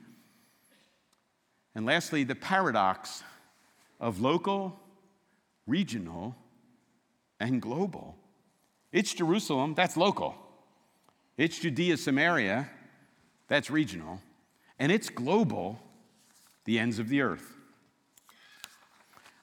And 1.75 1.85
lastly, 1.85 2.25
the 2.25 2.35
paradox 2.35 3.23
of 4.01 4.23
local, 4.23 4.81
regional, 5.67 6.35
and 7.39 7.61
global. 7.61 8.17
It's 8.91 9.13
Jerusalem, 9.13 9.75
that's 9.75 9.99
local. 9.99 10.35
It's 11.37 11.59
Judea, 11.59 11.99
Samaria, 11.99 12.71
that's 13.49 13.71
regional. 13.71 14.23
And 14.79 14.91
it's 14.91 15.11
global, 15.11 15.79
the 16.65 16.79
ends 16.79 16.99
of 16.99 17.11
the 17.11 17.21
earth. 17.21 17.55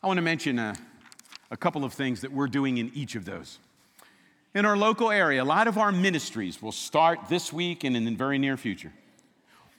I 0.02 0.08
want 0.08 0.18
to 0.18 0.24
mention 0.24 0.58
a, 0.58 0.74
a 1.52 1.58
couple 1.58 1.86
of 1.86 1.94
things 1.94 2.22
that 2.22 2.32
we're 2.32 2.48
doing 2.48 2.80
in 2.80 2.89
each 2.96 3.13
of 3.13 3.26
those. 3.26 3.60
In 4.60 4.65
our 4.65 4.76
local 4.76 5.10
area, 5.10 5.41
a 5.41 5.45
lot 5.45 5.69
of 5.69 5.78
our 5.78 5.89
ministries 5.89 6.62
will 6.62 6.74
start 6.74 7.30
this 7.30 7.54
week 7.54 7.86
and 7.86 7.95
in 7.95 8.04
the 8.04 8.12
very 8.12 8.38
near 8.38 8.58
future. 8.58 8.91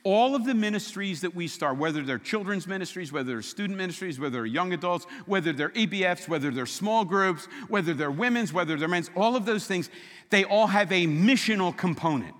All 0.04 0.34
of 0.34 0.46
the 0.46 0.54
ministries 0.54 1.20
that 1.20 1.34
we 1.34 1.48
start, 1.48 1.76
whether 1.76 2.00
they're 2.02 2.18
children's 2.18 2.66
ministries, 2.66 3.12
whether 3.12 3.30
they're 3.30 3.42
student 3.42 3.76
ministries, 3.76 4.18
whether 4.18 4.38
they're 4.38 4.46
young 4.46 4.72
adults, 4.72 5.04
whether 5.26 5.52
they're 5.52 5.68
EBFs, 5.68 6.28
whether 6.28 6.50
they're 6.50 6.64
small 6.64 7.04
groups, 7.04 7.44
whether 7.68 7.92
they're 7.92 8.10
women's, 8.10 8.54
whether 8.54 8.78
they're 8.78 8.88
men's, 8.88 9.10
all 9.14 9.36
of 9.36 9.44
those 9.44 9.66
things, 9.66 9.90
they 10.30 10.44
all 10.44 10.68
have 10.68 10.90
a 10.92 11.06
missional 11.06 11.76
component. 11.76 12.34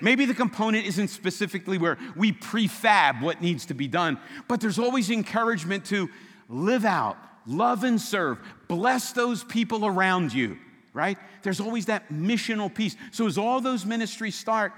Maybe 0.00 0.26
the 0.26 0.34
component 0.34 0.86
isn't 0.86 1.08
specifically 1.08 1.76
where 1.76 1.98
we 2.14 2.30
prefab 2.30 3.20
what 3.20 3.42
needs 3.42 3.66
to 3.66 3.74
be 3.74 3.88
done, 3.88 4.20
but 4.46 4.60
there's 4.60 4.78
always 4.78 5.10
encouragement 5.10 5.86
to 5.86 6.08
live 6.48 6.84
out, 6.84 7.16
love 7.48 7.82
and 7.82 8.00
serve, 8.00 8.38
bless 8.68 9.10
those 9.10 9.42
people 9.42 9.84
around 9.84 10.32
you, 10.32 10.56
right? 10.92 11.18
There's 11.42 11.60
always 11.60 11.86
that 11.86 12.10
missional 12.10 12.72
piece. 12.72 12.96
So 13.12 13.26
as 13.26 13.38
all 13.38 13.60
those 13.60 13.86
ministries 13.86 14.34
start, 14.34 14.72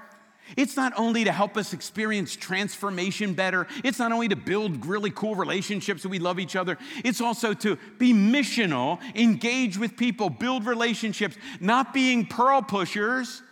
it's 0.56 0.76
not 0.76 0.92
only 0.96 1.24
to 1.24 1.32
help 1.32 1.56
us 1.56 1.72
experience 1.72 2.34
transformation 2.36 3.32
better, 3.34 3.66
it's 3.84 3.98
not 3.98 4.12
only 4.12 4.28
to 4.28 4.36
build 4.36 4.84
really 4.86 5.10
cool 5.10 5.34
relationships 5.34 6.02
so 6.02 6.08
we 6.08 6.18
love 6.18 6.38
each 6.38 6.56
other, 6.56 6.78
it's 7.04 7.20
also 7.20 7.54
to 7.54 7.76
be 7.98 8.12
missional, 8.12 9.00
engage 9.14 9.78
with 9.78 9.96
people, 9.96 10.28
build 10.28 10.66
relationships, 10.66 11.36
not 11.60 11.94
being 11.94 12.26
pearl 12.26 12.60
pushers, 12.60 13.42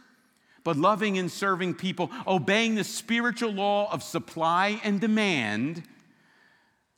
but 0.62 0.76
loving 0.76 1.16
and 1.16 1.30
serving 1.30 1.74
people, 1.74 2.10
obeying 2.26 2.74
the 2.74 2.84
spiritual 2.84 3.50
law 3.50 3.90
of 3.92 4.02
supply 4.02 4.80
and 4.84 5.00
demand, 5.00 5.82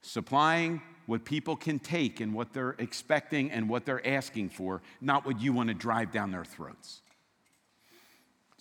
supplying 0.01 0.83
what 1.07 1.25
people 1.25 1.57
can 1.57 1.79
take 1.79 2.21
and 2.21 2.33
what 2.33 2.53
they're 2.53 2.77
expecting 2.79 3.51
and 3.51 3.69
what 3.69 3.85
they're 3.85 4.07
asking 4.07 4.51
for, 4.51 4.83
not 5.01 5.27
what 5.27 5.41
you 5.41 5.53
want 5.53 5.69
to 5.69 5.75
drive 5.75 6.13
down 6.13 6.31
their 6.31 6.45
throats. 6.45 7.03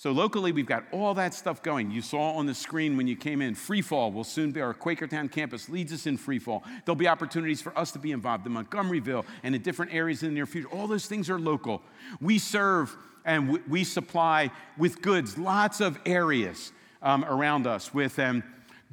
So 0.02 0.12
locally, 0.12 0.52
we've 0.52 0.66
got 0.66 0.86
all 0.92 1.14
that 1.14 1.32
stuff 1.32 1.62
going. 1.62 1.92
You 1.92 2.02
saw 2.02 2.32
on 2.32 2.48
the 2.48 2.56
screen 2.56 2.98
when 2.98 3.06
you 3.06 3.16
came 3.16 3.40
in, 3.40 3.54
Free 3.54 3.84
Fall 3.84 4.12
will 4.12 4.24
soon 4.24 4.52
be 4.52 4.60
our 4.60 4.74
Quakertown 4.74 5.32
campus 5.32 5.70
leads 5.70 5.94
us 5.94 6.08
in 6.08 6.18
Free 6.18 6.40
Fall. 6.40 6.64
There'll 6.84 6.96
be 6.96 7.08
opportunities 7.08 7.62
for 7.62 7.78
us 7.78 7.92
to 7.92 8.00
be 8.00 8.12
involved 8.12 8.48
in 8.48 8.54
Montgomeryville 8.54 9.26
and 9.44 9.54
in 9.54 9.62
different 9.62 9.94
areas 9.94 10.24
in 10.24 10.30
the 10.30 10.34
near 10.34 10.48
future. 10.48 10.70
All 10.70 10.88
those 10.88 11.06
things 11.06 11.30
are 11.30 11.38
local. 11.40 11.84
We 12.20 12.40
serve 12.40 12.98
and 13.26 13.60
we 13.70 13.84
supply 13.84 14.50
with 14.76 15.04
goods 15.04 15.38
lots 15.38 15.82
of 15.82 16.00
areas 16.08 16.72
um, 17.04 17.24
around 17.26 17.68
us 17.68 17.94
with 17.94 18.18
um, 18.18 18.44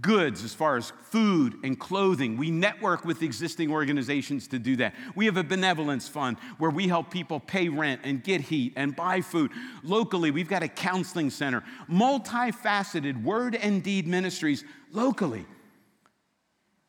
goods 0.00 0.44
as 0.44 0.54
far 0.54 0.76
as 0.76 0.92
food 1.11 1.56
and 1.64 1.78
clothing. 1.78 2.37
We 2.37 2.50
network 2.50 3.04
with 3.04 3.22
existing 3.22 3.70
organizations 3.70 4.46
to 4.48 4.58
do 4.58 4.76
that. 4.76 4.94
We 5.14 5.26
have 5.26 5.37
a 5.37 5.44
benevolence 5.44 6.08
fund 6.08 6.37
where 6.58 6.70
we 6.70 6.88
help 6.88 7.11
people 7.11 7.40
pay 7.40 7.68
rent 7.68 8.02
and 8.04 8.22
get 8.22 8.42
heat 8.42 8.74
and 8.76 8.94
buy 8.94 9.20
food. 9.20 9.50
Locally, 9.82 10.30
we've 10.30 10.48
got 10.48 10.62
a 10.62 10.68
counseling 10.68 11.30
center, 11.30 11.64
multifaceted 11.90 13.22
word 13.22 13.54
and 13.54 13.82
deed 13.82 14.06
ministries 14.06 14.64
locally. 14.92 15.46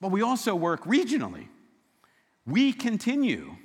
But 0.02 0.12
we 0.12 0.22
also 0.22 0.56
work 0.56 0.86
regionally. 0.86 1.48
We 2.46 2.74
continue 2.74 3.56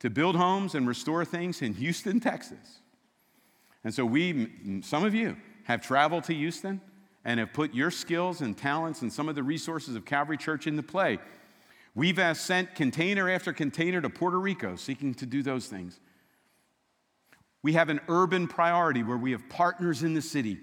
to 0.00 0.10
build 0.10 0.36
homes 0.36 0.74
and 0.74 0.86
restore 0.86 1.24
things 1.24 1.62
in 1.62 1.74
Houston, 1.74 2.20
Texas. 2.20 2.80
And 3.82 3.92
so 3.94 4.04
we, 4.04 4.80
some 4.82 5.04
of 5.04 5.14
you, 5.14 5.36
have 5.64 5.80
traveled 5.80 6.24
to 6.24 6.34
Houston 6.34 6.80
and 7.24 7.40
have 7.40 7.52
put 7.52 7.74
your 7.74 7.90
skills 7.90 8.40
and 8.40 8.56
talents 8.56 9.02
and 9.02 9.12
some 9.12 9.28
of 9.28 9.34
the 9.34 9.42
resources 9.42 9.96
of 9.96 10.04
Calvary 10.04 10.36
Church 10.36 10.66
into 10.66 10.82
play. 10.82 11.18
We've 11.94 12.20
sent 12.36 12.74
container 12.74 13.30
after 13.30 13.52
container 13.52 14.00
to 14.00 14.10
Puerto 14.10 14.38
Rico 14.38 14.76
seeking 14.76 15.14
to 15.14 15.26
do 15.26 15.42
those 15.42 15.66
things. 15.68 16.00
We 17.62 17.74
have 17.74 17.88
an 17.88 18.00
urban 18.08 18.46
priority 18.46 19.02
where 19.02 19.16
we 19.16 19.32
have 19.32 19.48
partners 19.48 20.02
in 20.02 20.12
the 20.12 20.20
city 20.20 20.58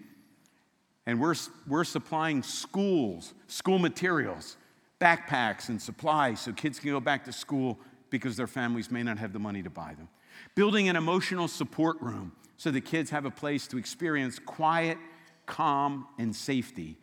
and 1.08 1.20
we're, 1.20 1.36
we're 1.68 1.84
supplying 1.84 2.44
schools, 2.44 3.34
school 3.48 3.80
materials, 3.80 4.58
backpacks, 5.00 5.70
and 5.70 5.82
supplies 5.82 6.42
so 6.42 6.54
kids 6.54 6.80
can 6.80 6.92
go 6.92 7.00
back 7.00 7.26
to 7.26 7.34
school 7.34 7.80
because 8.12 8.38
their 8.38 8.46
families 8.46 8.92
may 8.92 9.02
not 9.02 9.18
have 9.18 9.34
the 9.34 9.40
money 9.40 9.64
to 9.64 9.70
buy 9.70 9.96
them. 9.96 10.10
Building 10.54 10.90
an 10.90 10.96
emotional 10.96 11.48
support 11.48 12.00
room 12.02 12.34
so 12.58 12.70
the 12.70 12.82
kids 12.82 13.10
have 13.10 13.26
a 13.26 13.32
place 13.32 13.66
to 13.68 13.78
experience 13.80 14.38
quiet 14.38 14.98
calm, 15.46 16.08
and 16.18 16.36
safety, 16.36 16.98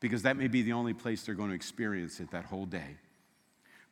because 0.00 0.22
that 0.22 0.36
may 0.36 0.48
be 0.48 0.62
the 0.62 0.72
only 0.72 0.94
place 0.94 1.22
they're 1.22 1.34
going 1.34 1.50
to 1.50 1.54
experience 1.54 2.20
it 2.20 2.30
that 2.30 2.44
whole 2.44 2.66
day. 2.66 2.96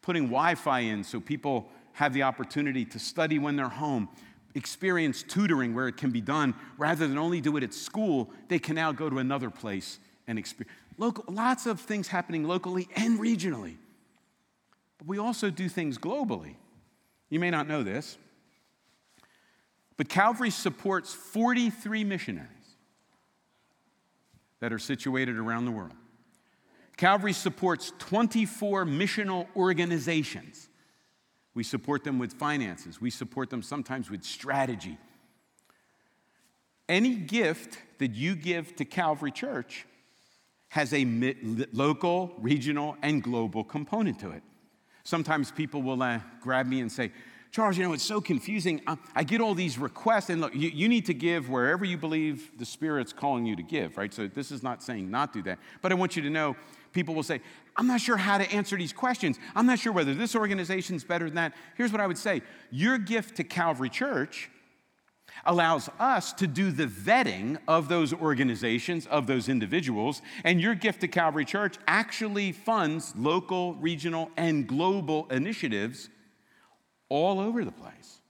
Putting 0.02 0.24
Wi 0.24 0.54
Fi 0.54 0.80
in 0.80 1.04
so 1.04 1.20
people 1.20 1.68
have 1.92 2.12
the 2.12 2.22
opportunity 2.22 2.84
to 2.84 2.98
study 2.98 3.38
when 3.38 3.56
they're 3.56 3.68
home, 3.68 4.08
experience 4.54 5.22
tutoring 5.22 5.74
where 5.74 5.88
it 5.88 5.96
can 5.96 6.10
be 6.10 6.20
done, 6.20 6.54
rather 6.78 7.06
than 7.06 7.18
only 7.18 7.40
do 7.40 7.56
it 7.56 7.62
at 7.62 7.74
school, 7.74 8.30
they 8.48 8.58
can 8.58 8.74
now 8.74 8.92
go 8.92 9.10
to 9.10 9.18
another 9.18 9.50
place 9.50 9.98
and 10.26 10.38
experience. 10.38 10.76
Local, 10.98 11.24
lots 11.28 11.66
of 11.66 11.80
things 11.80 12.08
happening 12.08 12.44
locally 12.44 12.88
and 12.96 13.18
regionally. 13.18 13.76
But 14.98 15.06
we 15.06 15.18
also 15.18 15.50
do 15.50 15.68
things 15.68 15.98
globally. 15.98 16.56
You 17.30 17.40
may 17.40 17.50
not 17.50 17.68
know 17.68 17.82
this, 17.82 18.18
but 19.96 20.08
Calvary 20.08 20.50
supports 20.50 21.14
43 21.14 22.04
missionaries 22.04 22.59
that 24.60 24.72
are 24.72 24.78
situated 24.78 25.36
around 25.36 25.64
the 25.64 25.70
world. 25.70 25.94
Calvary 26.96 27.32
supports 27.32 27.92
24 27.98 28.84
missional 28.84 29.46
organizations. 29.56 30.68
We 31.54 31.64
support 31.64 32.04
them 32.04 32.18
with 32.18 32.34
finances, 32.34 33.00
we 33.00 33.10
support 33.10 33.50
them 33.50 33.62
sometimes 33.62 34.10
with 34.10 34.22
strategy. 34.22 34.98
Any 36.88 37.14
gift 37.14 37.78
that 37.98 38.14
you 38.14 38.34
give 38.34 38.74
to 38.76 38.84
Calvary 38.84 39.30
Church 39.30 39.86
has 40.70 40.92
a 40.92 41.04
local, 41.72 42.32
regional, 42.38 42.96
and 43.02 43.22
global 43.22 43.64
component 43.64 44.20
to 44.20 44.30
it. 44.30 44.42
Sometimes 45.04 45.50
people 45.50 45.82
will 45.82 46.02
uh, 46.02 46.20
grab 46.40 46.66
me 46.66 46.80
and 46.80 46.90
say, 46.90 47.12
Charles, 47.50 47.76
you 47.76 47.82
know, 47.82 47.92
it's 47.92 48.04
so 48.04 48.20
confusing. 48.20 48.80
I, 48.86 48.96
I 49.14 49.24
get 49.24 49.40
all 49.40 49.54
these 49.54 49.76
requests, 49.76 50.30
and 50.30 50.40
look, 50.40 50.54
you, 50.54 50.68
you, 50.68 50.88
need 50.88 51.06
to 51.06 51.14
give 51.14 51.48
wherever 51.48 51.84
you 51.84 51.96
believe 51.96 52.50
the 52.58 52.64
Spirit's 52.64 53.12
calling 53.12 53.44
you 53.44 53.56
to 53.56 53.62
give, 53.62 53.96
right? 53.96 54.14
So 54.14 54.28
this 54.28 54.52
is 54.52 54.62
not 54.62 54.82
saying 54.82 55.10
not 55.10 55.32
do 55.32 55.42
that. 55.42 55.58
But 55.82 55.90
I 55.90 55.96
want 55.96 56.14
you 56.14 56.22
to 56.22 56.30
know 56.30 56.54
people 56.92 57.14
will 57.14 57.24
say, 57.24 57.40
I'm 57.76 57.88
not 57.88 58.00
sure 58.00 58.16
how 58.16 58.38
to 58.38 58.48
answer 58.52 58.76
these 58.76 58.92
questions. 58.92 59.38
I'm 59.56 59.66
not 59.66 59.80
sure 59.80 59.92
whether 59.92 60.14
this 60.14 60.36
organization's 60.36 61.02
better 61.02 61.26
than 61.26 61.34
that. 61.36 61.54
Here's 61.76 61.90
what 61.90 62.00
I 62.00 62.06
would 62.06 62.18
say 62.18 62.42
Your 62.70 62.98
gift 62.98 63.36
to 63.36 63.44
Calvary 63.44 63.90
Church 63.90 64.48
allows 65.44 65.88
us 65.98 66.32
to 66.34 66.46
do 66.46 66.70
the 66.70 66.86
vetting 66.86 67.58
of 67.66 67.88
those 67.88 68.12
organizations, 68.12 69.06
of 69.06 69.26
those 69.26 69.48
individuals, 69.48 70.22
and 70.44 70.60
your 70.60 70.74
gift 70.74 71.00
to 71.00 71.08
Calvary 71.08 71.44
Church 71.44 71.76
actually 71.88 72.52
funds 72.52 73.14
local, 73.16 73.74
regional, 73.74 74.30
and 74.36 74.66
global 74.68 75.26
initiatives 75.30 76.10
all 77.10 77.38
over 77.38 77.62
the 77.64 77.72
place. 77.72 78.22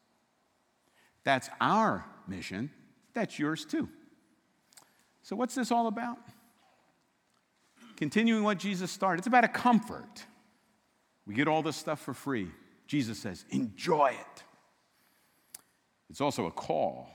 That's 1.23 1.49
our 1.61 2.05
mission. 2.27 2.71
That's 3.15 3.39
yours 3.39 3.65
too. 3.65 3.89
So, 5.23 5.37
what's 5.37 5.55
this 5.55 5.71
all 5.71 5.87
about? 5.87 6.19
Continuing 7.97 8.43
what 8.43 8.59
Jesus 8.59 8.91
started. 8.91 9.21
It's 9.21 9.27
about 9.29 9.45
a 9.45 9.49
comfort. 9.49 10.25
We 11.27 11.35
get 11.35 11.47
all 11.47 11.63
this 11.63 11.77
stuff 11.77 12.01
for 12.01 12.15
free. 12.15 12.51
Jesus 12.87 13.19
says, 13.19 13.45
enjoy 13.51 14.09
it. 14.09 14.43
It's 16.09 16.21
also 16.21 16.47
a 16.47 16.51
call. 16.51 17.09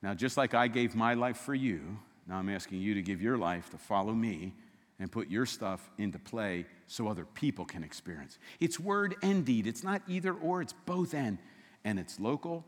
Now, 0.00 0.14
just 0.14 0.36
like 0.36 0.54
I 0.54 0.68
gave 0.68 0.94
my 0.94 1.14
life 1.14 1.36
for 1.36 1.54
you, 1.54 1.98
now 2.26 2.36
I'm 2.36 2.48
asking 2.48 2.80
you 2.80 2.94
to 2.94 3.02
give 3.02 3.20
your 3.20 3.36
life 3.36 3.68
to 3.70 3.78
follow 3.78 4.14
me 4.14 4.54
and 4.98 5.12
put 5.12 5.28
your 5.28 5.46
stuff 5.46 5.90
into 5.98 6.18
play 6.18 6.66
so 6.86 7.08
other 7.08 7.24
people 7.24 7.64
can 7.64 7.84
experience. 7.84 8.38
It's 8.60 8.80
word 8.80 9.14
and 9.22 9.44
deed. 9.44 9.66
It's 9.66 9.84
not 9.84 10.02
either 10.08 10.32
or, 10.32 10.62
it's 10.62 10.74
both 10.86 11.14
and. 11.14 11.38
And 11.84 11.98
it's 11.98 12.18
local, 12.18 12.64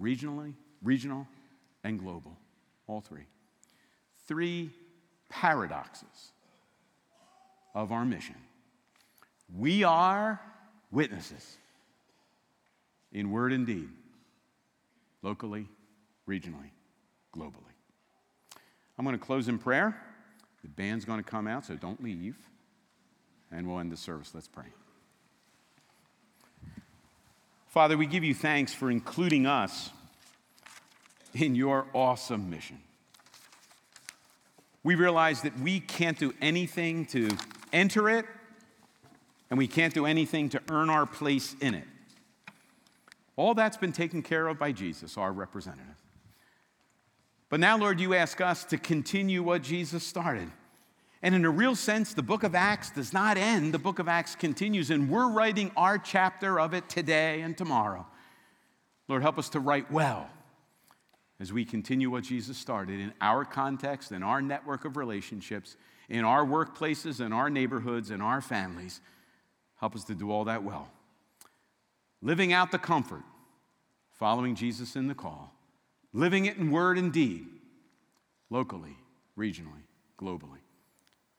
regionally, 0.00 0.54
regional, 0.82 1.26
and 1.84 1.98
global. 1.98 2.36
All 2.86 3.00
three. 3.00 3.24
Three 4.26 4.70
paradoxes 5.28 6.32
of 7.74 7.90
our 7.90 8.04
mission. 8.04 8.36
We 9.54 9.84
are 9.84 10.40
witnesses 10.90 11.58
in 13.12 13.30
word 13.30 13.52
and 13.52 13.66
deed, 13.66 13.88
locally, 15.22 15.66
regionally, 16.28 16.70
globally. 17.36 17.72
I'm 18.98 19.04
going 19.04 19.18
to 19.18 19.24
close 19.24 19.48
in 19.48 19.58
prayer. 19.58 20.00
The 20.62 20.68
band's 20.68 21.04
going 21.04 21.22
to 21.22 21.28
come 21.28 21.46
out, 21.46 21.66
so 21.66 21.74
don't 21.76 22.02
leave. 22.02 22.36
And 23.50 23.68
we'll 23.68 23.80
end 23.80 23.92
the 23.92 23.96
service. 23.96 24.30
Let's 24.34 24.48
pray. 24.48 24.66
Father, 27.66 27.96
we 27.96 28.06
give 28.06 28.22
you 28.22 28.34
thanks 28.34 28.72
for 28.74 28.90
including 28.90 29.46
us 29.46 29.90
in 31.34 31.54
your 31.54 31.86
awesome 31.94 32.50
mission. 32.50 32.78
We 34.84 34.94
realize 34.94 35.42
that 35.42 35.58
we 35.58 35.80
can't 35.80 36.18
do 36.18 36.34
anything 36.40 37.06
to 37.06 37.30
enter 37.72 38.08
it, 38.10 38.26
and 39.48 39.56
we 39.56 39.66
can't 39.66 39.94
do 39.94 40.06
anything 40.06 40.48
to 40.50 40.60
earn 40.70 40.90
our 40.90 41.06
place 41.06 41.56
in 41.60 41.74
it. 41.74 41.86
All 43.36 43.54
that's 43.54 43.76
been 43.76 43.92
taken 43.92 44.22
care 44.22 44.48
of 44.48 44.58
by 44.58 44.72
Jesus, 44.72 45.16
our 45.16 45.32
representative. 45.32 46.01
But 47.52 47.60
now, 47.60 47.76
Lord, 47.76 48.00
you 48.00 48.14
ask 48.14 48.40
us 48.40 48.64
to 48.64 48.78
continue 48.78 49.42
what 49.42 49.60
Jesus 49.60 50.02
started. 50.02 50.50
And 51.20 51.34
in 51.34 51.44
a 51.44 51.50
real 51.50 51.76
sense, 51.76 52.14
the 52.14 52.22
book 52.22 52.44
of 52.44 52.54
Acts 52.54 52.88
does 52.88 53.12
not 53.12 53.36
end, 53.36 53.74
the 53.74 53.78
book 53.78 53.98
of 53.98 54.08
Acts 54.08 54.34
continues, 54.34 54.88
and 54.88 55.10
we're 55.10 55.30
writing 55.30 55.70
our 55.76 55.98
chapter 55.98 56.58
of 56.58 56.72
it 56.72 56.88
today 56.88 57.42
and 57.42 57.54
tomorrow. 57.54 58.06
Lord, 59.06 59.20
help 59.20 59.38
us 59.38 59.50
to 59.50 59.60
write 59.60 59.90
well 59.90 60.30
as 61.40 61.52
we 61.52 61.66
continue 61.66 62.08
what 62.08 62.24
Jesus 62.24 62.56
started 62.56 62.98
in 62.98 63.12
our 63.20 63.44
context, 63.44 64.12
in 64.12 64.22
our 64.22 64.40
network 64.40 64.86
of 64.86 64.96
relationships, 64.96 65.76
in 66.08 66.24
our 66.24 66.46
workplaces, 66.46 67.20
in 67.20 67.34
our 67.34 67.50
neighborhoods, 67.50 68.10
in 68.10 68.22
our 68.22 68.40
families. 68.40 69.02
Help 69.78 69.94
us 69.94 70.04
to 70.04 70.14
do 70.14 70.30
all 70.30 70.44
that 70.44 70.64
well. 70.64 70.88
Living 72.22 72.54
out 72.54 72.70
the 72.70 72.78
comfort, 72.78 73.24
following 74.10 74.54
Jesus 74.54 74.96
in 74.96 75.06
the 75.06 75.14
call, 75.14 75.52
living 76.12 76.46
it 76.46 76.56
in 76.56 76.70
word 76.70 76.98
and 76.98 77.12
deed, 77.12 77.46
locally, 78.50 78.96
regionally, 79.38 79.84
globally. 80.18 80.60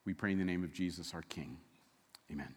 We 0.06 0.14
pray 0.14 0.32
in 0.32 0.40
the 0.40 0.46
name 0.46 0.64
of 0.64 0.74
Jesus, 0.74 1.14
our 1.14 1.22
King. 1.24 1.58
Amen. 2.32 2.54